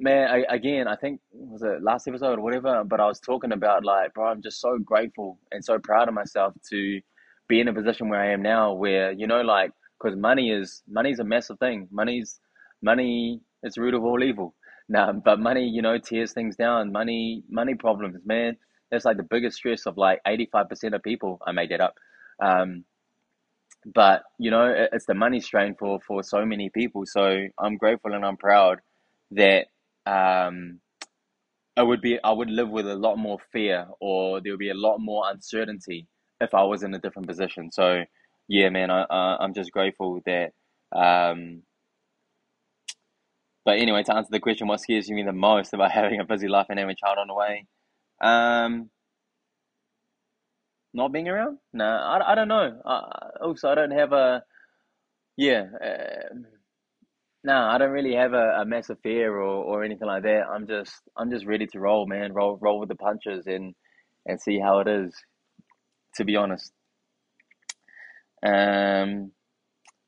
man, 0.00 0.28
I, 0.30 0.54
again, 0.54 0.88
I 0.88 0.96
think 0.96 1.20
was 1.32 1.62
it 1.62 1.82
last 1.82 2.08
episode 2.08 2.38
or 2.38 2.42
whatever, 2.42 2.84
but 2.84 3.00
I 3.00 3.06
was 3.06 3.20
talking 3.20 3.52
about 3.52 3.84
like, 3.84 4.14
bro, 4.14 4.26
I'm 4.28 4.42
just 4.42 4.60
so 4.60 4.78
grateful 4.78 5.38
and 5.52 5.64
so 5.64 5.78
proud 5.78 6.08
of 6.08 6.14
myself 6.14 6.54
to 6.70 7.00
be 7.48 7.60
in 7.60 7.68
a 7.68 7.72
position 7.72 8.08
where 8.08 8.20
I 8.20 8.32
am 8.32 8.42
now, 8.42 8.72
where 8.72 9.12
you 9.12 9.26
know, 9.26 9.42
like, 9.42 9.72
because 10.00 10.18
money 10.18 10.50
is 10.50 10.82
money's 10.88 11.20
a 11.20 11.24
massive 11.24 11.58
thing. 11.58 11.88
Money's 11.90 12.40
money 12.82 13.40
is 13.62 13.78
root 13.78 13.94
of 13.94 14.04
all 14.04 14.22
evil. 14.22 14.54
Now, 14.88 15.12
but 15.12 15.40
money, 15.40 15.68
you 15.68 15.82
know, 15.82 15.98
tears 15.98 16.32
things 16.32 16.56
down. 16.56 16.92
Money, 16.92 17.44
money 17.50 17.74
problems, 17.74 18.20
man. 18.26 18.56
That's 18.90 19.04
like 19.04 19.16
the 19.16 19.22
biggest 19.24 19.56
stress 19.58 19.86
of 19.86 19.98
like 19.98 20.20
eighty 20.26 20.48
five 20.52 20.68
percent 20.68 20.94
of 20.94 21.02
people. 21.02 21.40
I 21.46 21.52
made 21.52 21.70
that 21.70 21.80
up. 21.80 21.94
Um, 22.42 22.84
but 23.86 24.24
you 24.38 24.50
know, 24.50 24.66
it's 24.92 25.06
the 25.06 25.14
money 25.14 25.40
strain 25.40 25.74
for 25.78 26.00
for 26.06 26.22
so 26.22 26.44
many 26.46 26.70
people. 26.70 27.04
So 27.06 27.46
I'm 27.58 27.76
grateful 27.78 28.14
and 28.14 28.24
I'm 28.24 28.36
proud 28.36 28.80
that 29.32 29.66
um, 30.06 30.80
I 31.76 31.82
would 31.82 32.00
be 32.02 32.18
I 32.22 32.32
would 32.32 32.50
live 32.50 32.70
with 32.70 32.88
a 32.88 32.94
lot 32.96 33.18
more 33.18 33.38
fear 33.52 33.86
or 34.00 34.40
there 34.40 34.52
would 34.52 34.60
be 34.60 34.70
a 34.70 34.74
lot 34.74 34.98
more 34.98 35.24
uncertainty 35.30 36.08
if 36.40 36.54
I 36.54 36.64
was 36.64 36.82
in 36.82 36.94
a 36.94 36.98
different 37.00 37.28
position. 37.28 37.72
So 37.72 38.04
yeah, 38.48 38.70
man, 38.70 38.90
I, 38.90 39.04
I 39.10 39.38
I'm 39.40 39.54
just 39.54 39.72
grateful 39.72 40.20
that. 40.26 40.52
Um, 40.96 41.62
but 43.64 43.78
anyway, 43.78 44.02
to 44.04 44.14
answer 44.14 44.28
the 44.30 44.40
question, 44.40 44.68
what 44.68 44.80
scares 44.80 45.10
me 45.10 45.22
the 45.22 45.32
most 45.32 45.72
about 45.72 45.90
having 45.92 46.20
a 46.20 46.24
busy 46.24 46.48
life 46.48 46.66
and 46.68 46.78
having 46.78 46.92
a 46.92 47.06
child 47.06 47.18
on 47.18 47.28
the 47.28 47.34
way? 47.34 47.66
Um, 48.20 48.90
not 50.94 51.12
being 51.12 51.28
around? 51.28 51.58
No, 51.72 51.84
I, 51.84 52.32
I 52.32 52.34
don't 52.34 52.48
know. 52.48 52.80
I, 52.84 53.30
also, 53.42 53.70
I 53.70 53.74
don't 53.74 53.92
have 53.92 54.12
a 54.12 54.42
yeah. 55.36 55.64
Uh, 55.82 56.34
no, 57.44 57.54
I 57.54 57.78
don't 57.78 57.90
really 57.90 58.14
have 58.14 58.34
a, 58.34 58.60
a 58.60 58.64
massive 58.64 58.98
fear 59.02 59.34
or, 59.36 59.64
or 59.64 59.84
anything 59.84 60.06
like 60.06 60.22
that. 60.24 60.42
I'm 60.48 60.66
just 60.66 60.92
I'm 61.16 61.30
just 61.30 61.46
ready 61.46 61.66
to 61.68 61.80
roll, 61.80 62.06
man. 62.06 62.32
Roll 62.32 62.58
roll 62.60 62.78
with 62.78 62.88
the 62.88 62.94
punches 62.94 63.46
and 63.46 63.74
and 64.26 64.40
see 64.40 64.58
how 64.58 64.80
it 64.80 64.88
is. 64.88 65.14
To 66.16 66.24
be 66.24 66.36
honest. 66.36 66.72
Um, 68.44 69.32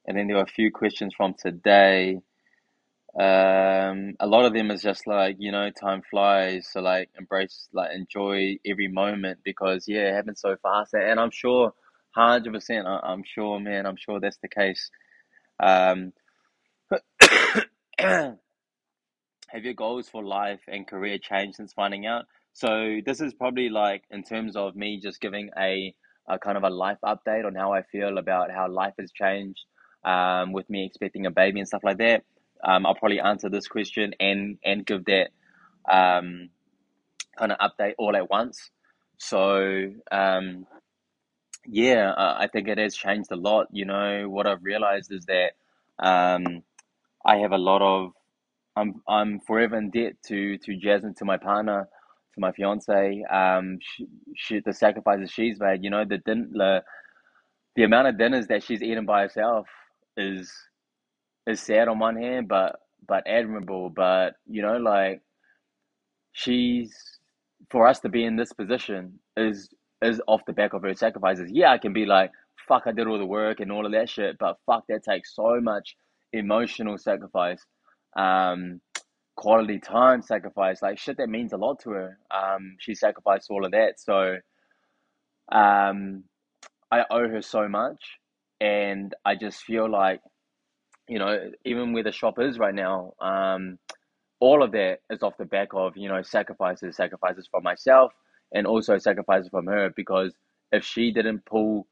and 0.07 0.19
then 0.19 0.27
there 0.27 0.37
were 0.37 0.43
a 0.43 0.47
few 0.47 0.71
questions 0.71 1.15
from 1.17 1.35
today. 1.39 2.19
Um, 3.19 4.15
a 4.19 4.27
lot 4.27 4.45
of 4.45 4.53
them 4.53 4.73
is 4.73 4.83
just 4.83 5.07
like 5.07 5.37
you 5.39 5.53
know, 5.53 5.71
time 5.71 6.03
flies. 6.11 6.69
So 6.73 6.81
like, 6.81 7.11
embrace, 7.19 7.69
like, 7.73 7.91
enjoy 7.95 8.59
every 8.67 8.89
moment 8.89 9.41
because 9.45 9.87
yeah, 9.87 10.09
it 10.09 10.15
happens 10.15 10.41
so 10.41 10.57
fast. 10.63 10.95
And 10.95 11.21
I'm 11.21 11.31
sure, 11.31 11.73
hundred 12.11 12.53
percent, 12.53 12.87
I'm 12.87 13.23
sure, 13.25 13.61
man, 13.61 13.87
I'm 13.87 13.97
sure 13.97 14.21
that's 14.21 14.39
the 14.39 14.49
case. 14.49 14.91
Um, 15.63 16.13
have 19.55 19.65
your 19.65 19.75
goals 19.75 20.09
for 20.09 20.25
life 20.25 20.61
and 20.67 20.87
career 20.87 21.19
changed 21.19 21.57
since 21.57 21.73
finding 21.73 22.07
out? 22.07 22.25
So 22.53 23.01
this 23.05 23.21
is 23.21 23.35
probably 23.35 23.69
like 23.69 24.05
in 24.11 24.23
terms 24.23 24.57
of 24.57 24.77
me 24.77 25.01
just 25.01 25.21
giving 25.21 25.51
a, 25.59 25.95
a 26.29 26.39
kind 26.39 26.57
of 26.57 26.65
a 26.65 26.71
life 26.71 26.99
update 27.05 27.45
on 27.45 27.55
how 27.55 27.73
I 27.73 27.83
feel 27.83 28.19
about 28.19 28.51
how 28.51 28.69
life 28.71 28.95
has 28.99 29.13
changed 29.13 29.61
um, 30.05 30.53
with 30.53 30.69
me 30.69 30.85
expecting 30.85 31.27
a 31.27 31.31
baby 31.31 31.61
and 31.61 31.69
stuff 31.69 31.85
like 31.85 31.99
that. 31.99 32.25
Um, 32.63 32.87
I'll 32.87 32.95
probably 32.95 33.21
answer 33.21 33.49
this 33.49 33.69
question 33.69 34.15
and 34.21 34.59
and 34.65 34.87
give 34.87 35.05
that 35.07 35.29
um, 35.91 36.51
kind 37.39 37.53
of 37.53 37.59
update 37.59 37.95
all 37.99 38.17
at 38.17 38.31
once. 38.31 38.71
So 39.19 39.93
um, 40.11 40.67
yeah, 41.67 42.11
uh, 42.11 42.37
I 42.39 42.49
think 42.49 42.69
it 42.69 42.79
has 42.79 42.95
changed 42.95 43.31
a 43.33 43.37
lot. 43.37 43.69
You 43.71 43.87
know, 43.87 44.29
what 44.29 44.47
I've 44.47 44.63
realized 44.63 45.13
is 45.13 45.27
that 45.27 45.53
um, 45.99 46.63
I 47.25 47.39
have 47.39 47.53
a 47.53 47.59
lot 47.59 47.83
of 47.83 48.13
I'm 48.77 49.03
I'm 49.09 49.41
forever 49.41 49.77
in 49.77 49.91
debt 49.91 50.15
to 50.27 50.59
to 50.59 50.77
Jasmine, 50.77 51.15
to 51.15 51.25
my 51.25 51.37
partner, 51.37 51.89
to 52.35 52.41
my 52.41 52.53
fiance. 52.53 53.23
Um, 53.31 53.79
she, 53.81 54.07
she 54.37 54.61
the 54.61 54.73
sacrifices 54.73 55.31
she's 55.31 55.59
made. 55.61 55.85
You 55.85 55.91
know, 55.91 56.05
the 56.05 56.19
din 56.19 56.51
the, 56.53 56.83
the 57.77 57.85
amount 57.85 58.09
of 58.09 58.19
dinners 58.19 58.49
that 58.49 58.63
she's 58.63 58.83
eaten 58.83 59.07
by 59.07 59.23
herself 59.23 59.67
is 60.17 60.53
is 61.47 61.61
sad 61.61 61.89
on 61.89 61.99
one 61.99 62.17
hand, 62.17 62.49
but 62.49 62.81
but 63.07 63.27
admirable. 63.27 63.91
But 63.91 64.35
you 64.47 64.63
know, 64.63 64.77
like 64.79 65.23
she's 66.33 66.93
for 67.71 67.87
us 67.87 68.01
to 68.01 68.09
be 68.09 68.25
in 68.25 68.37
this 68.37 68.53
position 68.53 69.19
is 69.37 69.69
is 70.03 70.21
off 70.27 70.43
the 70.47 70.53
back 70.53 70.73
of 70.75 70.83
her 70.83 70.95
sacrifices. 70.95 71.51
Yeah, 71.53 71.73
I 71.73 71.79
can 71.79 71.93
be 71.93 72.07
like, 72.07 72.31
fuck, 72.69 72.83
I 72.87 72.93
did 72.93 73.07
all 73.07 73.19
the 73.19 73.27
work 73.27 73.61
and 73.61 73.73
all 73.73 73.87
of 73.87 73.93
that 73.93 74.09
shit, 74.09 74.37
but 74.39 74.59
fuck, 74.67 74.85
that 74.89 75.03
takes 75.03 75.35
so 75.35 75.61
much 75.61 75.97
emotional 76.33 76.99
sacrifice, 76.99 77.65
um, 78.17 78.81
quality 79.37 79.79
time 79.79 80.23
sacrifice, 80.23 80.83
like 80.83 80.99
shit 80.99 81.17
that 81.19 81.29
means 81.29 81.53
a 81.53 81.57
lot 81.57 81.81
to 81.81 81.91
her. 81.91 82.19
Um, 82.31 82.77
she 82.79 82.95
sacrificed 82.95 83.51
all 83.51 83.65
of 83.65 83.73
that. 83.73 83.95
So 83.99 84.37
um, 85.51 86.25
I 86.91 87.05
owe 87.11 87.29
her 87.29 87.43
so 87.43 87.69
much. 87.69 88.03
And 88.61 89.15
I 89.25 89.35
just 89.35 89.63
feel 89.63 89.91
like, 89.91 90.21
you 91.09 91.19
know, 91.19 91.51
even 91.65 91.93
where 91.93 92.05
the 92.05 92.13
shop 92.13 92.39
is 92.39 92.59
right 92.59 92.75
now, 92.75 93.15
um, 93.21 93.79
all 94.41 94.63
of 94.63 94.73
that 94.73 94.99
is 95.11 95.23
off 95.23 95.37
the 95.39 95.45
back 95.45 95.69
of, 95.75 95.97
you 95.97 96.09
know, 96.09 96.23
sacrifices, 96.23 96.97
sacrifices 96.97 97.49
from 97.51 97.63
myself 97.65 98.13
and 98.53 98.67
also 98.67 98.99
sacrifices 98.99 99.49
from 99.51 99.67
her 99.67 99.91
because 99.97 100.35
if 100.73 100.85
she 100.85 101.13
didn't 101.13 101.45
pull 101.47 101.87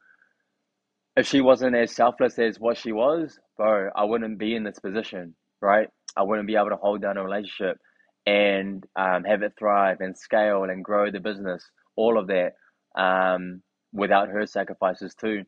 if 1.16 1.26
she 1.26 1.40
wasn't 1.42 1.76
as 1.76 1.94
selfless 1.94 2.38
as 2.38 2.58
what 2.58 2.78
she 2.78 2.92
was, 2.92 3.38
bro, 3.56 3.90
I 3.94 4.04
wouldn't 4.04 4.38
be 4.38 4.54
in 4.56 4.64
this 4.64 4.78
position, 4.78 5.34
right? 5.60 5.88
I 6.16 6.22
wouldn't 6.22 6.46
be 6.46 6.56
able 6.56 6.70
to 6.70 6.76
hold 6.76 7.02
down 7.02 7.18
a 7.18 7.24
relationship 7.24 7.78
and 8.26 8.84
um, 8.96 9.24
have 9.24 9.42
it 9.42 9.54
thrive 9.58 9.98
and 10.00 10.16
scale 10.16 10.64
and 10.64 10.84
grow 10.84 11.10
the 11.10 11.20
business, 11.20 11.64
all 11.96 12.18
of 12.18 12.28
that, 12.28 12.54
um, 12.96 13.62
without 13.92 14.28
her 14.30 14.46
sacrifices 14.46 15.14
too. 15.14 15.44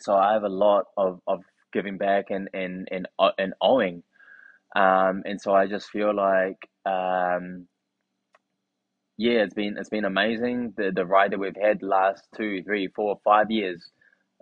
So 0.00 0.14
I 0.14 0.32
have 0.34 0.44
a 0.44 0.48
lot 0.48 0.86
of, 0.96 1.20
of 1.26 1.42
giving 1.72 1.98
back 1.98 2.26
and 2.30 2.48
and 2.54 2.88
and 2.90 3.08
uh, 3.18 3.30
and 3.38 3.54
owing, 3.60 4.02
um, 4.76 5.22
and 5.24 5.40
so 5.40 5.54
I 5.54 5.66
just 5.66 5.90
feel 5.90 6.14
like 6.14 6.68
um, 6.86 7.66
yeah, 9.16 9.42
it's 9.42 9.54
been 9.54 9.76
it's 9.78 9.90
been 9.90 10.04
amazing 10.04 10.74
the 10.76 10.92
the 10.94 11.04
ride 11.06 11.32
that 11.32 11.38
we've 11.38 11.56
had 11.60 11.82
last 11.82 12.22
two, 12.36 12.62
three, 12.62 12.88
four, 12.88 13.18
five 13.24 13.50
years 13.50 13.90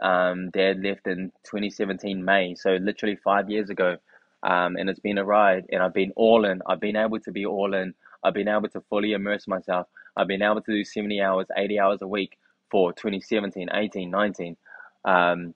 um, 0.03 0.51
Dad 0.51 0.83
left 0.83 1.07
in 1.07 1.33
2017 1.45 2.25
May, 2.25 2.55
so 2.55 2.77
literally 2.81 3.17
five 3.17 3.51
years 3.51 3.71
ago. 3.71 3.97
Um, 4.43 4.77
and 4.77 4.89
it's 4.89 5.01
been 5.01 5.19
a 5.19 5.25
ride, 5.25 5.65
and 5.73 5.83
I've 5.83 5.95
been 5.95 6.13
all 6.15 6.45
in. 6.45 6.61
I've 6.67 6.81
been 6.81 6.97
able 6.97 7.19
to 7.21 7.33
be 7.33 7.47
all 7.47 7.75
in. 7.75 7.95
I've 8.23 8.35
been 8.35 8.49
able 8.49 8.69
to 8.69 8.81
fully 8.83 9.13
immerse 9.13 9.49
myself. 9.49 9.87
I've 10.17 10.29
been 10.29 10.43
able 10.43 10.61
to 10.61 10.73
do 10.73 10.85
70 10.85 11.21
hours, 11.21 11.47
80 11.57 11.81
hours 11.81 12.03
a 12.03 12.07
week 12.07 12.39
for 12.71 12.93
2017, 12.93 13.69
18, 13.73 14.11
19. 14.11 14.57
Um, 15.05 15.55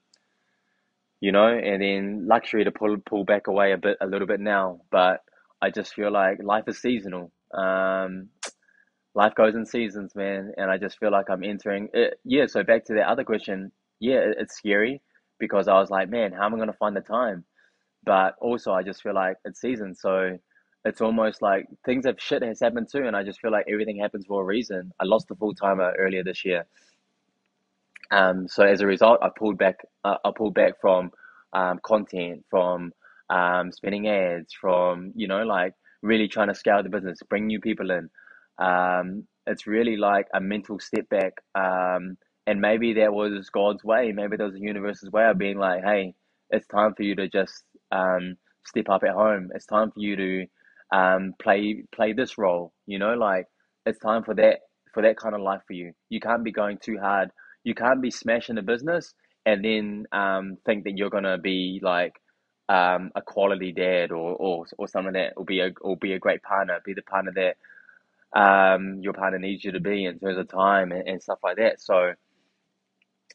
you 1.21 1.33
know, 1.33 1.47
and 1.49 1.83
then 1.83 2.27
luxury 2.27 2.65
to 2.65 2.71
pull 2.71 2.97
pull 3.05 3.25
back 3.25 3.47
away 3.47 3.73
a 3.73 3.79
bit, 3.79 3.99
a 4.01 4.07
little 4.07 4.27
bit 4.27 4.41
now. 4.41 4.81
But 4.91 5.21
I 5.63 5.71
just 5.71 5.95
feel 5.95 6.11
like 6.11 6.43
life 6.43 6.65
is 6.69 6.81
seasonal. 6.81 7.33
Um, 7.55 8.29
life 9.15 9.35
goes 9.35 9.55
in 9.55 9.67
seasons, 9.67 10.15
man, 10.15 10.53
and 10.57 10.71
I 10.71 10.79
just 10.79 10.99
feel 10.99 11.13
like 11.13 11.31
I'm 11.31 11.45
entering. 11.45 11.89
It. 11.93 12.21
Yeah, 12.25 12.47
so 12.47 12.63
back 12.63 12.85
to 12.87 12.95
the 12.95 13.09
other 13.09 13.25
question 13.25 13.73
yeah, 14.01 14.33
it's 14.39 14.57
scary 14.57 15.03
because 15.39 15.69
I 15.69 15.75
was 15.75 15.91
like, 15.91 16.09
man, 16.09 16.33
how 16.33 16.47
am 16.47 16.55
I 16.55 16.57
going 16.57 16.69
to 16.73 16.77
find 16.79 16.97
the 16.97 17.03
time? 17.03 17.45
But 18.05 18.35
also, 18.41 18.73
I 18.73 18.83
just 18.83 19.03
feel 19.03 19.15
like 19.15 19.37
it's 19.45 19.61
season, 19.61 19.95
so 19.95 20.39
it's 20.87 21.03
almost 21.03 21.43
like 21.43 21.67
things 21.85 22.07
have 22.07 22.19
shit 22.19 22.43
has 22.43 22.61
happened 22.61 22.89
too, 22.91 23.07
and 23.07 23.15
I 23.15 23.23
just 23.23 23.41
feel 23.41 23.53
like 23.53 23.67
everything 23.71 23.99
happens 23.99 24.25
for 24.27 24.43
a 24.43 24.45
reason. 24.45 24.91
I 24.99 25.05
lost 25.05 25.31
a 25.31 25.35
full 25.35 25.55
timer 25.55 25.95
earlier 25.99 26.25
this 26.25 26.45
year, 26.45 26.65
um, 28.11 28.49
so 28.49 28.65
as 28.65 28.81
a 28.81 28.87
result, 28.87 29.19
I 29.23 29.29
pulled 29.37 29.59
back. 29.59 29.77
Uh, 30.05 30.17
I 30.25 30.31
pulled 30.37 30.55
back 30.55 30.75
from 30.81 31.11
um, 31.53 31.79
content, 31.85 32.45
from 32.51 32.93
um, 33.31 33.73
spending 33.73 34.09
ads, 34.09 34.53
from 34.61 35.13
you 35.15 35.29
know 35.29 35.43
like 35.45 35.75
really 36.03 36.29
trying 36.29 36.49
to 36.49 36.55
scale 36.55 36.83
the 36.83 36.89
business, 36.89 37.19
bring 37.29 37.47
new 37.47 37.61
people 37.61 37.91
in. 37.91 38.09
Um, 38.59 39.27
it's 39.47 39.67
really 39.67 39.97
like 39.97 40.27
a 40.35 40.41
mental 40.41 40.79
step 40.81 41.09
back. 41.09 41.33
Um, 41.55 42.17
and 42.47 42.61
maybe 42.61 42.95
that 42.95 43.13
was 43.13 43.49
God's 43.51 43.85
way. 43.85 44.13
Maybe 44.13 44.37
that 44.37 44.45
was 44.45 44.55
the 44.55 44.61
universe's 44.61 45.11
way 45.11 45.27
of 45.27 45.39
being 45.39 45.59
like, 45.59 45.83
hey, 45.85 46.15
it's 46.51 46.67
time 46.67 46.95
for 46.95 47.03
you 47.03 47.15
to 47.17 47.29
just 47.29 47.65
um, 47.93 48.37
step 48.67 48.89
up 48.91 49.03
at 49.05 49.15
home. 49.15 49.51
It's 49.55 49.67
time 49.67 49.91
for 49.93 50.01
you 50.01 50.17
to 50.17 50.47
um, 50.97 51.35
play 51.41 51.85
play 51.95 52.13
this 52.13 52.39
role. 52.39 52.73
You 52.87 52.99
know, 52.99 53.15
like 53.15 53.47
it's 53.87 53.99
time 53.99 54.25
for 54.25 54.35
that 54.35 54.61
for 54.95 55.03
that 55.03 55.17
kind 55.17 55.35
of 55.35 55.41
life 55.43 55.63
for 55.67 55.75
you. 55.75 55.93
You 56.09 56.21
can't 56.21 56.45
be 56.45 56.53
going 56.53 56.79
too 56.83 56.99
hard. 57.01 57.31
You 57.65 57.75
can't 57.75 58.03
be 58.03 58.11
smashing 58.11 58.59
a 58.59 58.63
business 58.63 59.15
and 59.47 59.65
then 59.65 60.07
um, 60.13 60.59
think 60.67 60.85
that 60.85 60.97
you're 60.97 61.11
gonna 61.11 61.39
be 61.39 61.81
like 61.83 62.15
um, 62.69 63.11
a 63.15 63.23
quality 63.23 63.73
dad 63.73 64.13
or, 64.13 64.35
or 64.37 64.67
or 64.79 64.89
something 64.89 65.15
that 65.15 65.35
will 65.37 65.45
be 65.45 65.61
a 65.61 65.71
will 65.83 65.97
be 65.97 66.15
a 66.15 66.19
great 66.19 66.43
partner, 66.43 66.81
be 66.85 66.95
the 66.95 67.03
partner 67.03 67.33
that 67.37 67.57
um, 68.41 69.01
your 69.03 69.13
partner 69.13 69.39
needs 69.39 69.65
you 69.65 69.73
to 69.73 69.81
be 69.81 70.05
in 70.07 70.19
terms 70.19 70.39
of 70.39 70.49
time 70.49 70.93
and, 70.93 71.09
and 71.09 71.23
stuff 71.23 71.39
like 71.43 71.57
that. 71.57 71.81
So 71.81 72.13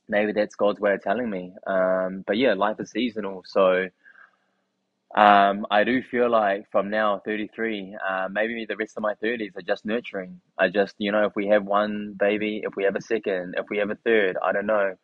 maybe 0.07 0.33
that's 0.33 0.55
God's 0.55 0.79
way 0.79 0.93
of 0.93 1.03
telling 1.03 1.29
me. 1.29 1.53
Um, 1.67 2.23
but 2.25 2.38
yeah, 2.38 2.53
life 2.53 2.77
is 2.79 2.91
seasonal, 2.91 3.43
so 3.45 3.88
Um, 5.15 5.65
I 5.71 5.86
do 5.86 6.01
feel 6.04 6.30
like 6.30 6.69
from 6.71 6.89
now, 6.89 7.19
33, 7.23 7.97
uh, 8.08 8.28
maybe 8.30 8.65
the 8.65 8.75
rest 8.75 8.97
of 8.97 9.04
my 9.04 9.15
30s 9.15 9.56
are 9.56 9.62
just 9.62 9.86
nurturing. 9.86 10.41
I 10.58 10.67
just, 10.67 10.95
you 10.97 11.12
know, 11.12 11.25
if 11.25 11.36
we 11.36 11.47
have 11.47 11.63
one 11.65 12.15
baby, 12.19 12.62
if 12.65 12.75
we 12.75 12.84
have 12.84 12.95
a 12.97 13.01
second, 13.01 13.56
if 13.58 13.65
we 13.69 13.78
have 13.78 13.91
a 13.91 13.95
third, 13.95 14.38
I 14.43 14.51
don't 14.51 14.65
know. 14.65 14.95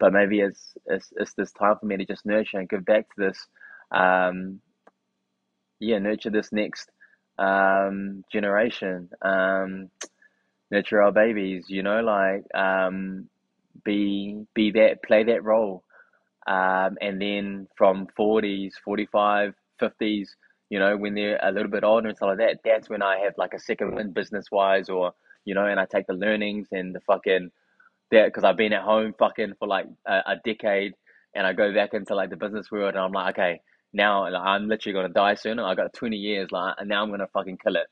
But 0.00 0.12
maybe 0.12 0.40
it's, 0.40 0.74
it's, 0.86 1.12
it's 1.16 1.34
this 1.34 1.52
time 1.52 1.76
for 1.78 1.86
me 1.86 1.96
to 1.98 2.04
just 2.04 2.26
nurture 2.26 2.58
and 2.58 2.68
give 2.68 2.84
back 2.84 3.06
to 3.14 3.28
this, 3.28 3.46
um, 3.92 4.60
yeah, 5.78 5.98
nurture 5.98 6.30
this 6.30 6.52
next 6.52 6.90
um, 7.38 8.24
generation, 8.32 9.10
um, 9.22 9.90
nurture 10.70 11.02
our 11.02 11.12
babies, 11.12 11.66
you 11.68 11.82
know, 11.82 12.00
like 12.00 12.44
um, 12.54 13.28
be 13.84 14.44
be 14.54 14.72
that, 14.72 15.02
play 15.02 15.24
that 15.24 15.44
role. 15.44 15.84
Um, 16.46 16.98
and 17.00 17.20
then 17.20 17.68
from 17.76 18.08
40s, 18.18 18.74
45, 18.84 19.54
50s, 19.80 20.28
you 20.68 20.78
know, 20.78 20.96
when 20.96 21.14
they're 21.14 21.38
a 21.42 21.52
little 21.52 21.70
bit 21.70 21.84
older 21.84 22.08
and 22.08 22.16
stuff 22.16 22.28
like 22.28 22.38
that, 22.38 22.58
that's 22.64 22.88
when 22.88 23.02
I 23.02 23.18
have 23.18 23.34
like 23.36 23.54
a 23.54 23.58
second 23.58 23.94
wind 23.94 24.14
business 24.14 24.46
wise, 24.50 24.88
or 24.88 25.12
you 25.44 25.54
know, 25.54 25.66
and 25.66 25.80
I 25.80 25.86
take 25.86 26.06
the 26.06 26.14
learnings 26.14 26.68
and 26.72 26.94
the 26.94 27.00
fucking 27.00 27.50
that 28.10 28.26
because 28.26 28.44
I've 28.44 28.56
been 28.56 28.72
at 28.72 28.82
home 28.82 29.14
fucking 29.18 29.54
for 29.58 29.68
like 29.68 29.86
a, 30.06 30.12
a 30.26 30.36
decade, 30.44 30.94
and 31.34 31.46
I 31.46 31.52
go 31.52 31.72
back 31.74 31.94
into 31.94 32.14
like 32.14 32.30
the 32.30 32.36
business 32.36 32.70
world, 32.70 32.94
and 32.94 33.04
I'm 33.04 33.12
like, 33.12 33.36
okay, 33.38 33.60
now 33.92 34.30
like, 34.30 34.42
I'm 34.42 34.68
literally 34.68 34.94
gonna 34.94 35.12
die 35.12 35.34
soon. 35.34 35.58
I 35.58 35.74
got 35.74 35.92
20 35.92 36.16
years, 36.16 36.48
like, 36.52 36.76
and 36.78 36.88
now 36.88 37.02
I'm 37.02 37.10
gonna 37.10 37.26
fucking 37.32 37.58
kill 37.58 37.76
it. 37.76 37.86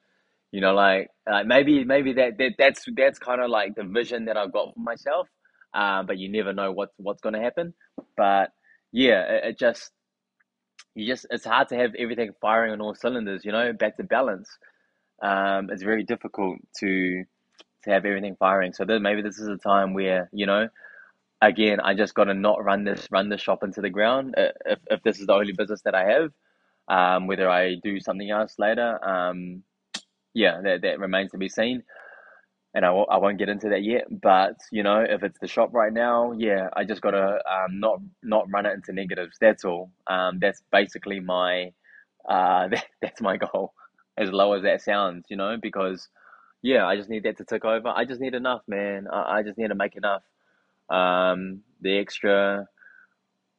You 0.52 0.60
know, 0.60 0.72
like, 0.74 1.08
like 1.28 1.46
maybe 1.46 1.84
maybe 1.84 2.14
that, 2.14 2.38
that 2.38 2.52
that's 2.58 2.84
that's 2.96 3.18
kind 3.18 3.40
of 3.40 3.50
like 3.50 3.74
the 3.74 3.84
vision 3.84 4.26
that 4.26 4.36
I've 4.36 4.52
got 4.52 4.74
for 4.74 4.80
myself. 4.80 5.28
Um, 5.74 6.06
but 6.06 6.18
you 6.18 6.30
never 6.30 6.52
know 6.52 6.72
what's 6.72 6.94
what's 6.96 7.20
gonna 7.20 7.42
happen. 7.42 7.74
But 8.16 8.50
yeah, 8.92 9.22
it, 9.24 9.44
it 9.50 9.58
just 9.58 9.90
you 10.94 11.06
just 11.06 11.26
it's 11.30 11.44
hard 11.44 11.68
to 11.68 11.76
have 11.76 11.94
everything 11.96 12.32
firing 12.40 12.72
on 12.72 12.80
all 12.80 12.94
cylinders. 12.94 13.44
You 13.44 13.52
know, 13.52 13.72
back 13.72 13.96
to 13.96 14.04
balance. 14.04 14.48
Um, 15.22 15.70
it's 15.70 15.82
very 15.82 16.04
difficult 16.04 16.58
to 16.80 17.24
to 17.84 17.90
have 17.90 18.04
everything 18.04 18.36
firing. 18.38 18.72
So 18.72 18.84
then 18.84 19.02
maybe 19.02 19.22
this 19.22 19.38
is 19.38 19.48
a 19.48 19.56
time 19.56 19.94
where 19.94 20.28
you 20.32 20.46
know, 20.46 20.68
again, 21.40 21.80
I 21.80 21.94
just 21.94 22.14
got 22.14 22.24
to 22.24 22.34
not 22.34 22.64
run 22.64 22.84
this 22.84 23.08
run 23.10 23.28
the 23.28 23.38
shop 23.38 23.62
into 23.62 23.80
the 23.80 23.90
ground. 23.90 24.34
Uh, 24.36 24.50
if 24.66 24.78
if 24.90 25.02
this 25.02 25.20
is 25.20 25.26
the 25.26 25.34
only 25.34 25.52
business 25.52 25.82
that 25.82 25.94
I 25.94 26.04
have, 26.04 26.32
um, 26.88 27.26
whether 27.26 27.48
I 27.48 27.76
do 27.76 28.00
something 28.00 28.30
else 28.30 28.54
later, 28.58 28.98
um, 29.06 29.62
yeah, 30.34 30.60
that 30.62 30.82
that 30.82 31.00
remains 31.00 31.32
to 31.32 31.38
be 31.38 31.48
seen 31.48 31.82
and 32.74 32.84
I 32.84 32.90
won't, 32.90 33.08
I 33.10 33.18
won't 33.18 33.38
get 33.38 33.48
into 33.48 33.70
that 33.70 33.82
yet. 33.82 34.04
But 34.10 34.56
you 34.70 34.82
know, 34.82 35.04
if 35.08 35.22
it's 35.22 35.38
the 35.40 35.48
shop 35.48 35.70
right 35.72 35.92
now, 35.92 36.32
yeah, 36.32 36.68
I 36.76 36.84
just 36.84 37.00
gotta 37.02 37.40
um, 37.50 37.80
not 37.80 38.00
not 38.22 38.50
run 38.52 38.66
it 38.66 38.74
into 38.74 38.92
negatives. 38.92 39.36
That's 39.40 39.64
all. 39.64 39.90
Um, 40.06 40.38
that's 40.40 40.62
basically 40.70 41.20
my 41.20 41.72
uh, 42.28 42.68
that, 42.68 42.86
that's 43.02 43.20
my 43.20 43.36
goal. 43.36 43.72
As 44.16 44.30
low 44.32 44.52
as 44.54 44.62
that 44.64 44.82
sounds, 44.82 45.26
you 45.30 45.36
know, 45.36 45.56
because 45.60 46.08
yeah, 46.62 46.86
I 46.86 46.96
just 46.96 47.08
need 47.08 47.22
that 47.22 47.38
to 47.38 47.44
tick 47.44 47.64
over. 47.64 47.88
I 47.88 48.04
just 48.04 48.20
need 48.20 48.34
enough, 48.34 48.62
man. 48.66 49.06
I, 49.12 49.38
I 49.38 49.42
just 49.42 49.58
need 49.58 49.68
to 49.68 49.74
make 49.74 49.96
enough. 49.96 50.22
Um, 50.90 51.62
the 51.80 51.98
extra, 51.98 52.66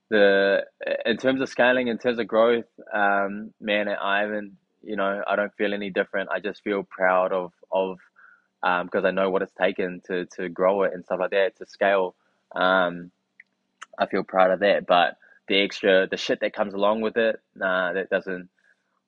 the 0.10 0.65
in 1.06 1.17
terms 1.17 1.41
of 1.41 1.50
scaling, 1.50 1.88
in 1.88 1.98
terms 1.98 2.19
of 2.19 2.28
growth, 2.28 2.65
um, 2.93 3.54
man, 3.62 3.88
I 3.88 4.22
haven't, 4.22 4.54
you 4.82 4.95
know, 4.98 5.22
I 5.26 5.36
don't 5.36 5.54
feel 5.56 5.74
any 5.74 5.89
different. 5.89 6.30
I 6.32 6.39
just 6.39 6.63
feel 6.63 6.84
proud 6.84 7.32
of 7.32 7.54
of 7.72 8.00
um, 8.63 8.86
because 8.86 9.06
I 9.06 9.12
know 9.12 9.30
what 9.30 9.41
it's 9.41 9.54
taken 9.54 10.02
to 10.08 10.26
to 10.38 10.50
grow 10.50 10.84
it 10.84 10.93
and 10.93 11.04
stuff 11.06 11.19
like 11.19 11.32
that 11.32 11.58
to 11.58 11.65
scale. 11.65 12.15
Um, 12.56 13.12
I 13.98 14.06
feel 14.06 14.24
proud 14.24 14.52
of 14.52 14.60
that, 14.62 14.86
but 14.88 15.17
the 15.48 15.62
extra, 15.62 16.08
the 16.08 16.17
shit 16.17 16.39
that 16.39 16.54
comes 16.54 16.74
along 16.74 17.02
with 17.02 17.17
it, 17.17 17.41
nah, 17.56 17.93
that 17.93 18.10
doesn't. 18.10 18.50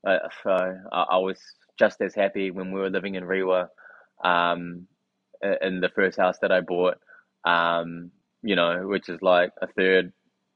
Uh, 0.06 0.18
so 0.44 0.80
I, 0.92 1.18
was 1.18 1.40
just 1.78 2.02
as 2.02 2.16
happy 2.16 2.50
when 2.50 2.72
we 2.72 2.80
were 2.80 2.90
living 2.90 3.16
in 3.16 3.24
Rewa, 3.24 3.70
um, 4.24 4.88
in 5.62 5.80
the 5.80 5.90
first 5.90 6.18
house 6.18 6.38
that 6.42 6.52
I 6.52 6.62
bought, 6.62 6.98
um, 7.46 8.12
you 8.42 8.56
know, 8.56 8.88
which 8.88 9.10
is 9.10 9.22
like 9.22 9.52
a 9.62 9.68
third 9.68 10.12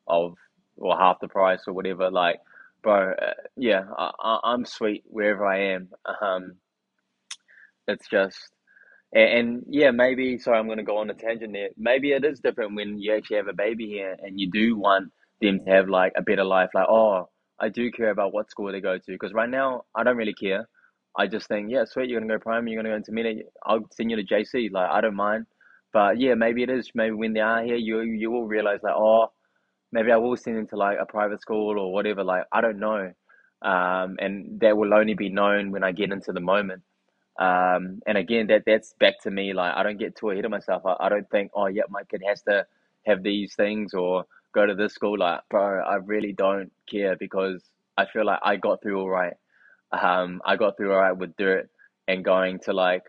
of 0.07 0.35
or 0.77 0.97
half 0.97 1.19
the 1.19 1.27
price 1.27 1.61
or 1.67 1.73
whatever. 1.73 2.09
Like, 2.09 2.41
bro, 2.81 3.11
uh, 3.13 3.33
yeah, 3.55 3.83
I, 3.97 4.11
I, 4.19 4.39
I'm 4.43 4.65
sweet 4.65 5.03
wherever 5.07 5.45
I 5.45 5.73
am. 5.73 5.89
Um, 6.21 6.55
it's 7.87 8.07
just 8.07 8.49
and, 9.15 9.29
and 9.29 9.65
yeah, 9.69 9.91
maybe, 9.91 10.37
sorry, 10.37 10.59
I'm 10.59 10.67
going 10.67 10.79
to 10.79 10.83
go 10.83 10.97
on 10.99 11.09
a 11.09 11.15
tangent 11.15 11.53
there. 11.53 11.69
Maybe 11.77 12.11
it 12.11 12.25
is 12.25 12.41
different 12.41 12.75
when 12.75 12.99
you 12.99 13.15
actually 13.15 13.37
have 13.37 13.47
a 13.47 13.53
baby 13.53 13.87
here 13.87 14.17
and 14.21 14.39
you 14.39 14.51
do 14.51 14.77
want 14.77 15.11
them 15.41 15.61
to 15.65 15.71
have 15.71 15.89
like 15.89 16.13
a 16.17 16.23
better 16.23 16.43
life. 16.45 16.71
Like, 16.75 16.87
oh, 16.89 17.29
I 17.59 17.69
do 17.69 17.91
care 17.91 18.11
about 18.11 18.33
what 18.33 18.51
school 18.51 18.71
they 18.71 18.81
go 18.81 18.97
to. 18.97 19.03
Because 19.07 19.33
right 19.33 19.49
now, 19.49 19.85
I 19.95 20.03
don't 20.03 20.17
really 20.17 20.33
care. 20.35 20.67
I 21.17 21.27
just 21.27 21.47
think, 21.47 21.71
yeah, 21.71 21.85
sweet, 21.85 22.09
you're 22.09 22.19
going 22.19 22.29
to 22.29 22.35
go 22.35 22.41
primary, 22.41 22.73
you're 22.73 22.83
going 22.83 22.91
to 22.91 22.97
go 22.97 22.97
intermediate. 22.97 23.47
I'll 23.65 23.87
send 23.93 24.11
you 24.11 24.17
to 24.17 24.23
JC. 24.25 24.69
Like, 24.71 24.89
I 24.91 25.01
don't 25.01 25.15
mind. 25.15 25.45
But 25.93 26.19
yeah, 26.19 26.33
maybe 26.35 26.63
it 26.63 26.69
is. 26.69 26.91
Maybe 26.93 27.15
when 27.15 27.33
they 27.33 27.39
are 27.39 27.63
here, 27.63 27.77
you 27.77 28.01
you 28.01 28.29
will 28.29 28.47
realize 28.47 28.81
like, 28.83 28.95
oh, 28.97 29.31
maybe 29.93 30.11
I 30.11 30.17
will 30.17 30.35
send 30.35 30.57
them 30.57 30.67
to 30.67 30.75
like 30.77 30.97
a 31.01 31.05
private 31.05 31.41
school 31.41 31.79
or 31.79 31.93
whatever. 31.93 32.23
Like, 32.23 32.43
I 32.51 32.61
don't 32.61 32.79
know. 32.79 33.13
Um, 33.61 34.17
and 34.19 34.59
that 34.59 34.75
will 34.77 34.93
only 34.93 35.13
be 35.13 35.29
known 35.29 35.71
when 35.71 35.85
I 35.85 35.93
get 35.93 36.11
into 36.11 36.33
the 36.33 36.41
moment. 36.41 36.83
Um, 37.39 38.01
and 38.07 38.17
again, 38.17 38.47
that 38.47 38.63
that's 38.65 38.93
back 38.99 39.15
to 39.23 39.31
me. 39.31 39.53
Like 39.53 39.75
I 39.75 39.83
don't 39.83 39.99
get 39.99 40.15
too 40.15 40.29
ahead 40.29 40.45
of 40.45 40.51
myself. 40.51 40.83
I, 40.85 40.95
I 40.99 41.09
don't 41.09 41.29
think, 41.29 41.51
oh, 41.55 41.67
yeah, 41.67 41.83
my 41.89 42.03
kid 42.03 42.23
has 42.27 42.41
to 42.43 42.65
have 43.05 43.23
these 43.23 43.55
things 43.55 43.93
or 43.93 44.25
go 44.53 44.65
to 44.65 44.75
this 44.75 44.93
school. 44.93 45.19
Like, 45.19 45.41
bro, 45.49 45.83
I 45.83 45.95
really 45.95 46.33
don't 46.33 46.71
care 46.89 47.15
because 47.17 47.63
I 47.97 48.05
feel 48.05 48.25
like 48.25 48.39
I 48.43 48.55
got 48.55 48.81
through 48.81 48.99
all 48.99 49.09
right. 49.09 49.33
Um, 49.91 50.41
I 50.45 50.55
got 50.55 50.77
through 50.77 50.93
all 50.93 50.99
right 50.99 51.15
with 51.17 51.35
dirt 51.37 51.69
and 52.07 52.23
going 52.23 52.59
to 52.59 52.73
like 52.73 53.03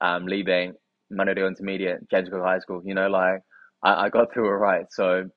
um, 0.00 0.26
Lee 0.26 0.42
Bank, 0.42 0.76
Manurewa 1.12 1.48
Intermediate, 1.48 2.08
James 2.10 2.28
Cook 2.28 2.42
High 2.42 2.58
School. 2.60 2.82
You 2.84 2.94
know, 2.94 3.08
like 3.08 3.42
I, 3.82 4.06
I 4.06 4.08
got 4.08 4.32
through 4.32 4.46
all 4.46 4.56
right. 4.56 4.86
So 4.90 5.28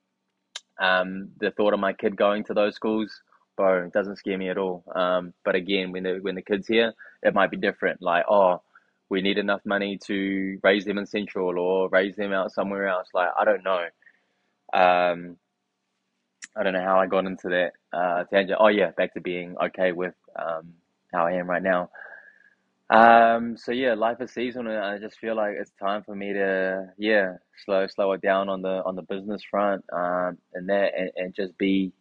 um, 0.80 1.30
the 1.40 1.50
thought 1.52 1.74
of 1.74 1.80
my 1.80 1.92
kid 1.92 2.16
going 2.16 2.44
to 2.44 2.54
those 2.54 2.74
schools 2.76 3.12
it 3.58 3.92
doesn't 3.92 4.16
scare 4.16 4.38
me 4.38 4.48
at 4.48 4.58
all. 4.58 4.84
Um, 4.94 5.32
but 5.44 5.54
again, 5.54 5.92
when 5.92 6.02
the 6.04 6.18
when 6.20 6.34
the 6.34 6.42
kids 6.42 6.66
here, 6.66 6.92
it 7.22 7.34
might 7.34 7.50
be 7.50 7.56
different. 7.56 8.02
Like, 8.02 8.24
oh, 8.28 8.62
we 9.08 9.22
need 9.22 9.38
enough 9.38 9.60
money 9.64 9.98
to 10.06 10.58
raise 10.62 10.84
them 10.84 10.98
in 10.98 11.06
Central 11.06 11.58
or 11.58 11.88
raise 11.88 12.16
them 12.16 12.32
out 12.32 12.52
somewhere 12.52 12.88
else. 12.88 13.08
Like, 13.14 13.30
I 13.38 13.44
don't 13.44 13.64
know. 13.64 13.86
Um, 14.72 15.36
I 16.56 16.62
don't 16.62 16.72
know 16.72 16.82
how 16.82 16.98
I 16.98 17.06
got 17.06 17.26
into 17.26 17.48
that 17.50 17.72
uh, 17.92 18.24
tangent. 18.24 18.58
Oh 18.60 18.68
yeah, 18.68 18.90
back 18.92 19.14
to 19.14 19.20
being 19.20 19.56
okay 19.62 19.92
with 19.92 20.14
um, 20.36 20.72
how 21.12 21.26
I 21.26 21.32
am 21.32 21.48
right 21.48 21.62
now. 21.62 21.90
Um, 22.88 23.56
so 23.56 23.72
yeah, 23.72 23.94
life 23.94 24.20
is 24.20 24.32
seasonal, 24.32 24.72
and 24.72 24.84
I 24.84 24.98
just 24.98 25.18
feel 25.18 25.34
like 25.36 25.54
it's 25.58 25.72
time 25.80 26.02
for 26.04 26.14
me 26.14 26.32
to 26.32 26.86
yeah 26.98 27.34
slow 27.64 27.86
slow 27.88 28.12
it 28.12 28.22
down 28.22 28.48
on 28.48 28.62
the 28.62 28.82
on 28.84 28.96
the 28.96 29.02
business 29.02 29.42
front, 29.42 29.84
um, 29.92 30.38
and 30.54 30.68
that 30.68 30.92
and, 30.96 31.10
and 31.16 31.34
just 31.34 31.56
be 31.58 31.92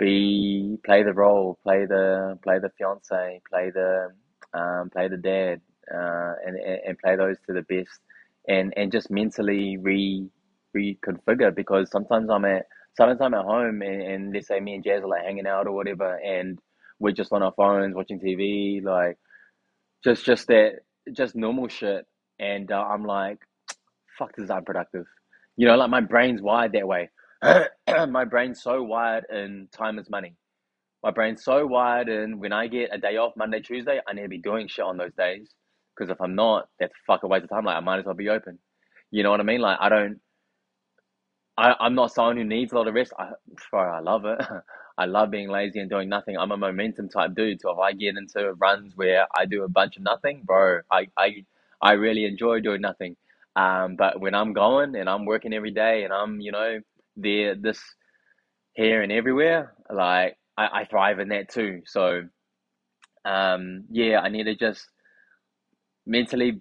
be 0.00 0.78
play 0.84 1.04
the 1.04 1.14
role, 1.14 1.60
play 1.64 1.86
the 1.86 2.38
play 2.44 2.60
the 2.60 2.70
fiance, 2.78 3.42
play 3.50 3.70
the 3.72 4.10
um, 4.54 4.90
play 4.90 5.08
the 5.08 5.18
dad, 5.18 5.62
uh, 5.94 6.34
and, 6.46 6.56
and 6.58 6.98
play 6.98 7.16
those 7.16 7.38
to 7.48 7.54
the 7.54 7.62
best, 7.62 8.00
and 8.48 8.74
and 8.76 8.92
just 8.92 9.10
mentally 9.12 9.78
re 9.78 10.28
reconfigure 10.76 11.54
because 11.54 11.90
sometimes 11.92 12.30
I'm 12.30 12.46
at 12.46 12.66
sometimes 12.96 13.20
I'm 13.22 13.34
at 13.34 13.44
home 13.44 13.82
and, 13.82 14.02
and 14.02 14.34
let's 14.34 14.48
say 14.48 14.60
me 14.60 14.74
and 14.74 14.84
Jazz 14.84 15.04
are 15.04 15.08
like 15.08 15.24
hanging 15.24 15.46
out 15.48 15.68
or 15.68 15.72
whatever, 15.72 16.16
and 16.16 16.58
we're 17.00 17.12
just 17.12 17.32
on 17.32 17.44
our 17.44 17.54
phones 17.56 17.94
watching 17.96 18.20
TV, 18.20 18.84
like 18.84 19.18
just 20.04 20.26
just 20.26 20.48
that 20.48 20.80
just 21.12 21.36
normal 21.36 21.68
shit, 21.68 22.06
and 22.40 22.72
uh, 22.72 22.82
I'm 22.82 23.04
like, 23.04 23.38
fuck, 24.18 24.36
this 24.36 24.44
is 24.46 24.50
unproductive. 24.50 25.06
You 25.56 25.68
know, 25.68 25.76
like 25.76 25.90
my 25.90 26.02
brain's 26.02 26.42
wired 26.42 26.72
that 26.72 26.88
way. 26.88 27.10
my 28.08 28.24
brain's 28.24 28.62
so 28.62 28.82
wired 28.82 29.24
in 29.30 29.68
time 29.72 29.98
is 29.98 30.10
money. 30.10 30.34
My 31.02 31.10
brain's 31.10 31.42
so 31.42 31.66
wired 31.66 32.08
in 32.08 32.38
when 32.38 32.52
I 32.52 32.66
get 32.66 32.90
a 32.92 32.98
day 32.98 33.16
off 33.16 33.32
Monday, 33.36 33.60
Tuesday, 33.60 34.00
I 34.06 34.12
need 34.12 34.22
to 34.22 34.28
be 34.28 34.38
doing 34.38 34.68
shit 34.68 34.84
on 34.84 34.98
those 34.98 35.14
days. 35.16 35.48
Because 35.96 36.10
if 36.10 36.20
I'm 36.20 36.34
not, 36.34 36.68
that's 36.78 36.92
a 36.92 37.04
fucking 37.06 37.28
waste 37.28 37.44
of 37.44 37.50
time. 37.50 37.64
Like 37.64 37.76
I 37.76 37.80
might 37.80 38.00
as 38.00 38.04
well 38.04 38.14
be 38.14 38.28
open. 38.28 38.58
You 39.10 39.22
know 39.22 39.30
what 39.30 39.40
I 39.40 39.44
mean? 39.44 39.60
Like 39.60 39.78
I 39.80 39.88
don't. 39.88 40.20
I 41.56 41.74
I'm 41.80 41.94
not 41.94 42.12
someone 42.12 42.36
who 42.36 42.44
needs 42.44 42.72
a 42.72 42.76
lot 42.76 42.88
of 42.88 42.94
rest. 42.94 43.12
I 43.18 43.30
bro, 43.70 43.80
I 43.80 44.00
love 44.00 44.24
it. 44.24 44.40
I 44.98 45.06
love 45.06 45.30
being 45.30 45.48
lazy 45.48 45.80
and 45.80 45.88
doing 45.88 46.10
nothing. 46.10 46.36
I'm 46.36 46.52
a 46.52 46.56
momentum 46.56 47.08
type 47.08 47.34
dude. 47.34 47.60
So 47.60 47.70
if 47.70 47.78
I 47.78 47.92
get 47.92 48.16
into 48.16 48.52
runs 48.54 48.94
where 48.96 49.26
I 49.34 49.46
do 49.46 49.64
a 49.64 49.68
bunch 49.68 49.96
of 49.96 50.02
nothing, 50.02 50.42
bro, 50.44 50.80
I 50.90 51.08
I 51.16 51.44
I 51.82 51.92
really 51.92 52.24
enjoy 52.26 52.60
doing 52.60 52.82
nothing. 52.82 53.16
Um, 53.56 53.96
but 53.96 54.20
when 54.20 54.34
I'm 54.34 54.52
going 54.52 54.94
and 54.94 55.08
I'm 55.08 55.24
working 55.24 55.54
every 55.54 55.72
day 55.72 56.04
and 56.04 56.12
I'm 56.12 56.40
you 56.40 56.52
know 56.52 56.80
there, 57.22 57.54
this, 57.54 57.80
here, 58.74 59.02
and 59.02 59.12
everywhere. 59.12 59.74
Like 59.92 60.36
I, 60.56 60.80
I 60.80 60.84
thrive 60.84 61.18
in 61.20 61.28
that 61.28 61.50
too. 61.50 61.82
So, 61.86 62.22
um, 63.24 63.84
yeah, 63.90 64.20
I 64.20 64.28
need 64.28 64.44
to 64.44 64.54
just 64.56 64.86
mentally 66.06 66.60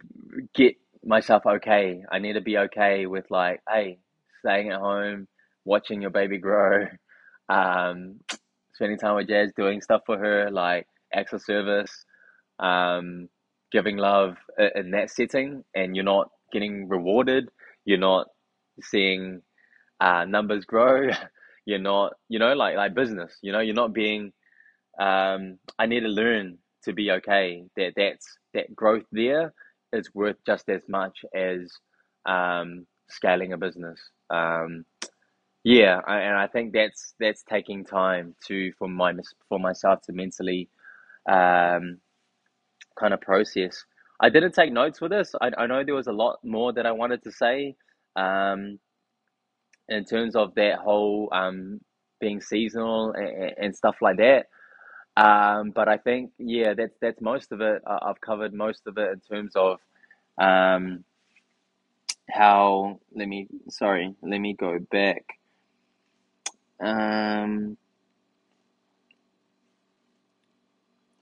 get 0.53 0.75
myself 1.03 1.45
okay. 1.45 2.03
I 2.11 2.19
need 2.19 2.33
to 2.33 2.41
be 2.41 2.57
okay 2.57 3.05
with 3.05 3.25
like, 3.29 3.61
hey, 3.69 3.99
staying 4.39 4.69
at 4.69 4.79
home, 4.79 5.27
watching 5.65 6.01
your 6.01 6.11
baby 6.11 6.37
grow, 6.37 6.87
um, 7.49 8.19
spending 8.73 8.97
time 8.97 9.15
with 9.15 9.27
Jazz, 9.27 9.51
doing 9.55 9.81
stuff 9.81 10.01
for 10.05 10.17
her, 10.17 10.49
like 10.51 10.87
acts 11.13 11.33
of 11.33 11.41
service, 11.41 12.05
um, 12.59 13.29
giving 13.71 13.97
love 13.97 14.35
in 14.75 14.91
that 14.91 15.09
setting, 15.09 15.63
and 15.75 15.95
you're 15.95 16.05
not 16.05 16.29
getting 16.51 16.87
rewarded, 16.87 17.49
you're 17.85 17.97
not 17.97 18.27
seeing 18.81 19.41
uh, 19.99 20.25
numbers 20.25 20.65
grow, 20.65 21.09
you're 21.65 21.79
not, 21.79 22.13
you 22.29 22.39
know, 22.39 22.53
like 22.53 22.75
like 22.75 22.95
business, 22.95 23.33
you 23.41 23.51
know, 23.51 23.59
you're 23.59 23.75
not 23.75 23.93
being. 23.93 24.33
Um, 24.99 25.59
I 25.79 25.85
need 25.87 26.01
to 26.01 26.09
learn 26.09 26.57
to 26.85 26.93
be 26.93 27.11
okay. 27.11 27.65
That 27.77 27.93
that's 27.95 28.27
that 28.53 28.75
growth 28.75 29.05
there 29.11 29.53
is 29.93 30.09
worth 30.13 30.37
just 30.45 30.69
as 30.69 30.83
much 30.89 31.19
as 31.35 31.71
um, 32.25 32.85
scaling 33.09 33.53
a 33.53 33.57
business. 33.57 33.99
Um, 34.29 34.85
yeah, 35.63 36.01
I, 36.07 36.19
and 36.21 36.37
I 36.37 36.47
think 36.47 36.73
that's 36.73 37.15
that's 37.19 37.43
taking 37.43 37.85
time 37.85 38.35
to 38.47 38.71
for 38.79 38.87
my 38.87 39.13
for 39.49 39.59
myself 39.59 40.01
to 40.03 40.13
mentally 40.13 40.69
um, 41.29 41.99
kind 42.99 43.13
of 43.13 43.21
process. 43.21 43.83
I 44.21 44.29
didn't 44.29 44.53
take 44.53 44.71
notes 44.73 44.99
for 44.99 45.09
this. 45.09 45.35
I, 45.41 45.51
I 45.57 45.67
know 45.67 45.83
there 45.83 45.95
was 45.95 46.07
a 46.07 46.13
lot 46.13 46.39
more 46.43 46.73
that 46.73 46.85
I 46.85 46.91
wanted 46.91 47.23
to 47.23 47.31
say 47.31 47.75
um, 48.15 48.79
in 49.89 50.05
terms 50.05 50.35
of 50.35 50.55
that 50.55 50.79
whole 50.79 51.29
um, 51.31 51.81
being 52.19 52.41
seasonal 52.41 53.11
and, 53.13 53.53
and 53.57 53.75
stuff 53.75 53.97
like 54.01 54.17
that. 54.17 54.47
Um, 55.17 55.71
but 55.71 55.89
I 55.89 55.97
think 55.97 56.31
yeah, 56.37 56.73
that's 56.75 56.95
that's 57.01 57.21
most 57.21 57.51
of 57.51 57.61
it. 57.61 57.81
I've 57.85 58.21
covered 58.21 58.53
most 58.53 58.87
of 58.87 58.97
it 58.97 59.11
in 59.11 59.19
terms 59.19 59.53
of 59.55 59.79
um, 60.37 61.03
how. 62.29 62.99
Let 63.13 63.27
me 63.27 63.47
sorry. 63.69 64.15
Let 64.21 64.39
me 64.39 64.53
go 64.53 64.79
back. 64.91 65.25
Um, 66.79 67.77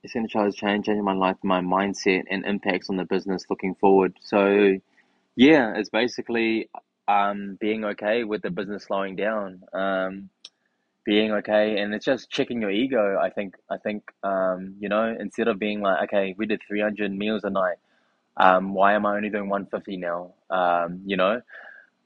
essential 0.04 0.44
has 0.44 0.54
changed, 0.54 0.86
changing 0.86 1.04
my 1.04 1.14
life, 1.14 1.36
my 1.42 1.60
mindset, 1.60 2.24
and 2.30 2.44
impacts 2.44 2.90
on 2.90 2.96
the 2.96 3.04
business 3.04 3.44
looking 3.50 3.74
forward. 3.74 4.14
So, 4.22 4.78
yeah, 5.36 5.74
it's 5.76 5.90
basically 5.90 6.68
um, 7.08 7.56
being 7.60 7.84
okay 7.86 8.24
with 8.24 8.42
the 8.42 8.50
business 8.50 8.84
slowing 8.84 9.16
down, 9.16 9.62
um, 9.72 10.30
being 11.04 11.32
okay, 11.32 11.78
and 11.80 11.94
it's 11.94 12.04
just 12.04 12.30
checking 12.30 12.60
your 12.60 12.70
ego. 12.70 13.18
I 13.20 13.30
think, 13.30 13.56
I 13.70 13.78
think, 13.78 14.04
um, 14.22 14.76
you 14.78 14.88
know, 14.90 15.16
instead 15.18 15.48
of 15.48 15.58
being 15.58 15.80
like, 15.82 16.04
okay, 16.04 16.34
we 16.38 16.46
did 16.46 16.60
three 16.68 16.80
hundred 16.80 17.12
meals 17.12 17.44
a 17.44 17.50
night, 17.50 17.78
um, 18.36 18.74
why 18.74 18.94
am 18.94 19.06
I 19.06 19.16
only 19.16 19.30
doing 19.30 19.48
one 19.48 19.66
fifty 19.66 19.96
now? 19.96 20.34
Um, 20.50 21.02
you 21.06 21.16
know, 21.16 21.42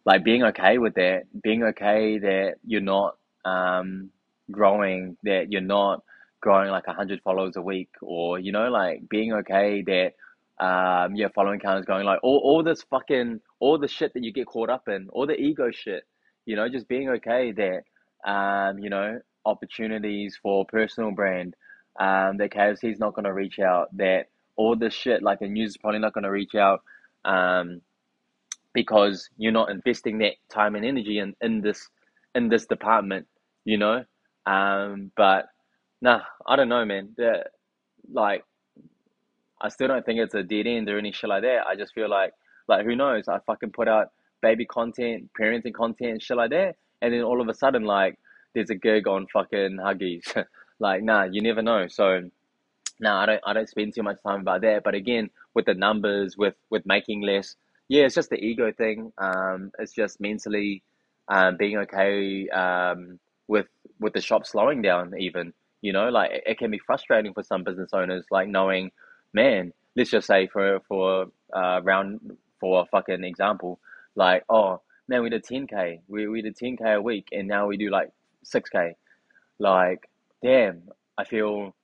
like 0.05 0.25
being 0.25 0.43
okay 0.45 0.79
with 0.79 0.95
that, 0.95 1.25
being 1.43 1.63
okay 1.65 2.19
that 2.19 2.57
you're 2.67 2.81
not 2.81 3.17
um, 3.45 4.11
growing, 4.51 5.17
that 5.25 5.53
you're 5.53 5.61
not 5.61 6.03
growing 6.41 6.71
like 6.71 6.87
100 6.87 7.23
followers 7.23 7.57
a 7.57 7.63
week, 7.63 7.91
or, 8.01 8.39
you 8.39 8.53
know, 8.53 8.69
like 8.71 9.09
being 9.09 9.33
okay 9.33 9.83
that 9.83 10.15
um, 10.65 11.15
your 11.15 11.31
following 11.31 11.61
count 11.61 11.81
is 11.81 11.87
going 11.87 12.05
like 12.05 12.19
all, 12.23 12.39
all 12.39 12.63
this 12.63 12.83
fucking, 12.85 13.41
all 13.63 13.79
the 13.79 13.89
shit 13.89 14.13
that 14.15 14.25
you 14.25 14.33
get 14.33 14.47
caught 14.47 14.71
up 14.71 14.89
in, 14.89 15.09
all 15.13 15.27
the 15.27 15.37
ego 15.41 15.71
shit, 15.71 16.03
you 16.47 16.57
know, 16.57 16.69
just 16.69 16.89
being 16.89 17.09
okay 17.09 17.53
that, 17.53 18.31
um, 18.31 18.79
you 18.79 18.91
know, 18.91 19.21
opportunities 19.47 20.39
for 20.43 20.65
personal 20.67 21.13
brand, 21.13 21.55
um, 22.01 22.37
that 22.39 22.51
KFC 22.51 22.91
is 22.93 22.99
not 22.99 23.15
going 23.15 23.25
to 23.25 23.33
reach 23.33 23.59
out, 23.61 23.97
that 23.97 24.27
all 24.57 24.75
this 24.75 24.95
shit, 24.95 25.23
like 25.23 25.39
the 25.39 25.47
news 25.47 25.71
is 25.71 25.77
probably 25.77 26.01
not 26.01 26.13
going 26.13 26.25
to 26.25 26.31
reach 26.31 26.57
out, 26.57 26.83
um, 27.25 27.81
because 28.75 29.29
you're 29.37 29.53
not 29.53 29.71
investing 29.71 30.19
that 30.19 30.35
time 30.51 30.75
and 30.75 30.85
energy 30.85 31.19
in, 31.19 31.35
in 31.41 31.61
this 31.61 31.89
in 32.35 32.49
this 32.49 32.67
department 32.67 33.27
you 33.65 33.79
know. 33.79 34.05
Um, 34.47 35.11
but 35.17 35.47
nah, 36.01 36.21
I 36.47 36.57
don't 36.57 36.69
know, 36.69 36.85
man. 36.85 37.11
The, 37.17 37.45
like, 38.13 38.45
I 39.61 39.69
still 39.69 39.89
don't 39.89 40.05
think 40.05 40.21
it's 40.21 40.35
a 40.35 40.43
dead 40.43 40.67
end 40.67 40.89
or 40.89 40.99
any 40.99 41.13
shit 41.13 41.31
like 41.31 41.43
that. 41.43 41.67
I 41.69 41.77
just 41.77 41.95
feel 41.95 42.11
like, 42.11 42.33
like 42.69 42.85
who 42.85 42.97
knows? 42.97 43.29
I 43.29 43.39
fucking 43.47 43.73
put 43.73 43.89
out 43.89 44.09
baby 44.41 44.65
content, 44.67 45.31
parenting 45.39 45.75
content, 45.75 46.23
shit 46.23 46.37
like 46.37 46.51
that, 46.51 46.77
and 47.01 47.13
then 47.13 47.23
all 47.23 47.41
of 47.41 47.49
a 47.49 47.55
sudden, 47.55 47.85
like, 47.85 48.19
there's 48.55 48.71
a 48.71 48.75
gig 48.75 49.07
on 49.07 49.27
fucking 49.33 49.79
Huggies. 49.81 50.45
like, 50.79 51.03
nah, 51.03 51.25
you 51.25 51.41
never 51.41 51.63
know. 51.63 51.87
So, 51.89 52.29
nah, 53.01 53.23
I 53.23 53.27
don't, 53.27 53.41
I 53.47 53.53
don't 53.53 53.69
spend 53.69 53.95
too 53.95 54.03
much 54.03 54.23
time 54.23 54.41
about 54.41 54.63
that. 54.63 54.83
But 54.85 54.95
again, 54.95 55.31
with 55.55 55.67
the 55.67 55.75
numbers, 55.75 56.37
with 56.37 56.55
with 56.71 56.85
making 56.87 57.23
less, 57.23 57.57
yeah, 57.89 58.05
it's 58.05 58.15
just 58.15 58.31
the 58.31 58.37
ego 58.37 58.73
thing. 58.73 59.13
Um, 59.19 59.71
it's 59.79 59.93
just 59.93 60.21
mentally, 60.21 60.83
um, 61.29 61.57
being 61.57 61.79
okay. 61.79 62.49
Um 62.49 63.19
with 63.49 63.67
with 64.01 64.15
the 64.15 64.21
shop 64.21 64.47
slowing 64.47 64.83
down 64.83 65.13
even 65.19 65.53
you 65.83 65.93
know 65.93 66.09
like 66.09 66.31
it, 66.31 66.43
it 66.47 66.59
can 66.59 66.71
be 66.71 66.79
frustrating 66.79 67.35
for 67.35 67.43
some 67.43 67.63
business 67.65 67.91
owners 67.93 68.25
like 68.31 68.49
knowing 68.49 68.91
man 69.33 69.73
let's 69.97 70.11
just 70.11 70.27
say 70.27 70.47
for 70.47 70.81
for 70.89 71.27
uh 71.53 71.81
round 71.83 72.19
for 72.63 72.83
a 72.83 72.87
fucking 72.87 73.25
example 73.25 73.79
like 74.15 74.45
oh 74.49 74.81
man 75.09 75.23
we 75.23 75.29
did 75.29 75.45
10k 75.45 76.01
we, 76.09 76.29
we 76.29 76.41
did 76.41 76.57
10k 76.57 76.97
a 76.97 77.03
week 77.03 77.27
and 77.33 77.49
now 77.49 77.67
we 77.67 77.77
do 77.77 77.91
like 77.91 78.11
6k 78.47 78.95
like 79.59 80.09
damn 80.43 80.83
i 81.19 81.25
feel 81.25 81.75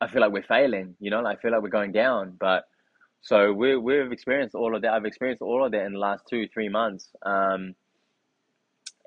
i 0.00 0.06
feel 0.06 0.20
like 0.20 0.32
we're 0.32 0.42
failing 0.42 0.94
you 1.00 1.10
know 1.10 1.22
like, 1.22 1.38
i 1.38 1.40
feel 1.40 1.50
like 1.50 1.62
we're 1.62 1.68
going 1.80 1.92
down 1.92 2.36
but 2.38 2.64
so 3.22 3.52
we, 3.52 3.76
we've 3.76 4.12
experienced 4.12 4.54
all 4.54 4.76
of 4.76 4.82
that 4.82 4.92
i've 4.92 5.06
experienced 5.06 5.42
all 5.42 5.64
of 5.64 5.72
that 5.72 5.86
in 5.86 5.94
the 5.94 5.98
last 5.98 6.24
two 6.28 6.46
three 6.52 6.68
months 6.68 7.10
um 7.24 7.74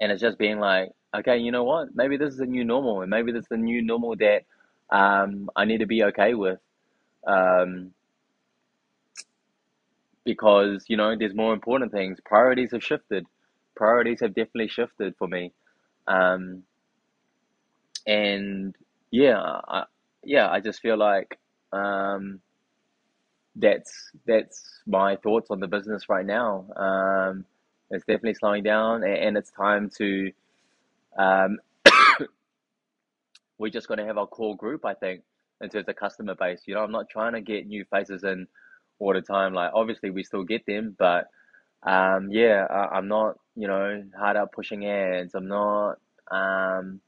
and 0.02 0.12
it's 0.12 0.22
just 0.22 0.38
being 0.40 0.60
like 0.60 0.90
okay, 1.20 1.38
you 1.38 1.52
know 1.52 1.64
what? 1.64 1.96
Maybe 1.96 2.18
this 2.18 2.34
is 2.34 2.40
a 2.40 2.46
new 2.46 2.64
normal, 2.64 3.02
and 3.02 3.10
maybe 3.10 3.32
this 3.32 3.44
is 3.44 3.50
the 3.50 3.58
new 3.58 3.82
normal 3.82 4.16
that 4.18 4.44
um, 4.90 5.50
I 5.56 5.66
need 5.66 5.80
to 5.80 5.86
be 5.86 6.04
okay 6.06 6.34
with. 6.34 6.60
Um, 7.26 7.92
because 10.26 10.86
you 10.88 10.98
know, 10.98 11.16
there's 11.18 11.36
more 11.36 11.54
important 11.54 11.92
things. 11.92 12.20
Priorities 12.26 12.72
have 12.72 12.84
shifted. 12.84 13.26
Priorities 13.76 14.20
have 14.22 14.36
definitely 14.36 14.68
shifted 14.70 15.16
for 15.18 15.28
me. 15.28 15.54
Um, 16.08 16.64
and 18.08 18.76
yeah, 19.12 19.40
I, 19.40 19.84
yeah, 20.24 20.50
I 20.50 20.60
just 20.60 20.82
feel 20.82 20.98
like 20.98 21.40
um, 21.72 22.42
that's 23.56 24.12
that's 24.28 24.82
my 24.88 25.16
thoughts 25.18 25.50
on 25.52 25.60
the 25.60 25.68
business 25.68 26.10
right 26.10 26.26
now. 26.26 26.66
Um, 26.76 27.46
it's 27.92 28.06
definitely 28.06 28.34
slowing 28.34 28.64
down, 28.64 29.04
and, 29.04 29.14
and 29.14 29.38
it's 29.38 29.52
time 29.52 29.90
to 29.98 30.32
um, 31.18 31.60
we're 33.58 33.72
just 33.72 33.88
going 33.88 34.00
to 34.00 34.06
have 34.06 34.18
our 34.18 34.28
core 34.28 34.58
group, 34.58 34.86
I 34.86 34.94
think, 34.94 35.22
in 35.62 35.70
terms 35.70 35.88
of 35.88 35.96
customer 35.96 36.36
base. 36.36 36.62
You 36.66 36.76
know, 36.76 36.84
I'm 36.84 36.92
not 36.92 37.10
trying 37.10 37.34
to 37.34 37.42
get 37.42 37.68
new 37.68 37.86
faces 37.86 38.24
in 38.24 38.48
all 39.00 39.14
the 39.14 39.22
time. 39.22 39.54
Like, 39.54 39.72
obviously, 39.74 40.10
we 40.10 40.24
still 40.24 40.44
get 40.44 40.66
them, 40.66 40.96
but 40.98 41.28
um, 41.84 42.30
yeah, 42.32 42.66
I, 42.70 42.98
am 42.98 43.08
not, 43.08 43.38
you 43.56 43.68
know, 43.68 44.04
hard 44.18 44.38
out 44.38 44.52
pushing 44.52 44.86
ads. 44.86 45.36
I'm 45.36 45.48
not, 45.48 45.98
um, 46.32 47.00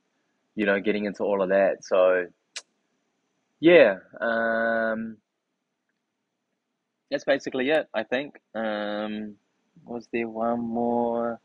you 0.55 0.65
know, 0.65 0.79
getting 0.79 1.05
into 1.05 1.23
all 1.23 1.41
of 1.41 1.49
that. 1.49 1.83
So, 1.83 2.27
yeah, 3.59 3.97
um, 4.21 5.17
that's 7.09 7.23
basically 7.23 7.69
it, 7.69 7.87
I 7.93 8.03
think. 8.03 8.39
Um, 8.53 9.35
was 9.85 10.07
there 10.11 10.27
one 10.27 10.59
more? 10.59 11.39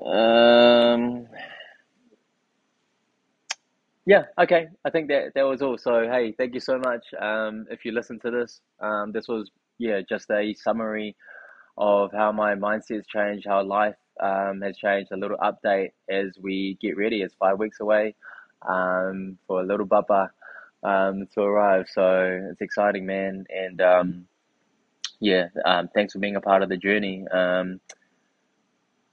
Um, 0.00 0.39
yeah, 4.10 4.24
okay. 4.42 4.68
I 4.86 4.90
think 4.90 5.08
that 5.10 5.34
that 5.36 5.44
was 5.44 5.62
all. 5.62 5.78
So 5.78 6.02
hey, 6.10 6.34
thank 6.38 6.54
you 6.54 6.60
so 6.60 6.78
much. 6.78 7.04
Um, 7.20 7.66
if 7.70 7.86
you 7.86 7.92
listen 7.92 8.20
to 8.20 8.32
this, 8.32 8.62
um, 8.80 9.12
this 9.12 9.28
was 9.28 9.50
yeah 9.78 10.00
just 10.08 10.30
a 10.32 10.54
summary 10.54 11.16
of 11.78 12.12
how 12.12 12.32
my 12.32 12.54
mindset's 12.54 13.06
changed, 13.08 13.46
how 13.48 13.64
life 13.64 13.96
um, 14.20 14.62
has 14.62 14.78
changed. 14.78 15.12
A 15.12 15.18
little 15.18 15.38
update 15.38 15.90
as 16.10 16.32
we 16.42 16.78
get 16.82 16.98
ready. 16.98 17.22
It's 17.22 17.34
five 17.36 17.58
weeks 17.58 17.80
away 17.80 18.16
um, 18.68 19.38
for 19.48 19.62
a 19.62 19.66
little 19.66 19.86
baba 19.86 20.32
um, 20.84 21.26
to 21.34 21.42
arrive. 21.42 21.86
So 21.92 22.48
it's 22.52 22.62
exciting, 22.62 23.06
man. 23.06 23.46
And 23.50 23.80
um, 23.82 24.26
yeah, 25.20 25.48
um, 25.64 25.88
thanks 25.94 26.14
for 26.14 26.20
being 26.20 26.36
a 26.36 26.42
part 26.42 26.62
of 26.62 26.70
the 26.70 26.78
journey. 26.78 27.26
Um, 27.28 27.80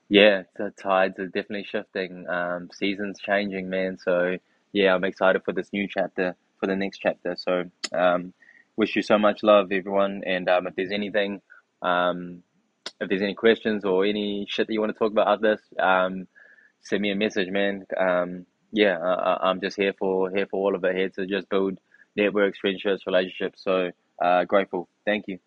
yeah, 0.09 0.43
the 0.57 0.71
tides 0.81 1.19
are 1.19 1.27
definitely 1.27 1.67
shifting. 1.69 2.27
Um, 2.29 2.69
seasons 2.73 3.19
changing, 3.25 3.69
man. 3.69 3.97
So 4.03 4.37
yeah, 4.77 4.93
I'm 4.93 5.03
excited 5.03 5.41
for 5.43 5.53
this 5.53 5.73
new 5.73 5.87
chapter, 5.87 6.35
for 6.59 6.67
the 6.67 6.75
next 6.75 6.99
chapter. 6.99 7.35
So 7.35 7.63
um, 7.93 8.33
wish 8.75 8.95
you 8.95 9.01
so 9.01 9.17
much 9.17 9.41
love, 9.41 9.71
everyone. 9.71 10.21
And 10.25 10.47
um, 10.47 10.67
if 10.67 10.75
there's 10.75 10.91
anything, 10.91 11.41
um, 11.81 12.43
if 13.01 13.09
there's 13.09 13.23
any 13.23 13.33
questions 13.33 13.85
or 13.85 14.05
any 14.05 14.45
shit 14.47 14.67
that 14.67 14.73
you 14.73 14.79
want 14.79 14.93
to 14.93 14.99
talk 14.99 15.11
about 15.11 15.27
of 15.27 15.41
this, 15.41 15.61
um, 15.79 16.27
send 16.81 17.01
me 17.01 17.11
a 17.11 17.15
message, 17.15 17.49
man. 17.49 17.85
Um, 17.97 18.45
yeah, 18.71 18.99
I, 18.99 19.49
I'm 19.49 19.59
just 19.61 19.77
here 19.77 19.93
for 19.97 20.29
here 20.29 20.45
for 20.45 20.59
all 20.63 20.75
of 20.75 20.83
it. 20.83 20.95
Here 20.95 21.09
to 21.09 21.25
just 21.25 21.49
build 21.49 21.79
networks, 22.15 22.59
friendships, 22.59 23.07
relationships. 23.07 23.63
So 23.63 23.91
uh, 24.21 24.43
grateful. 24.43 24.89
Thank 25.05 25.27
you. 25.27 25.39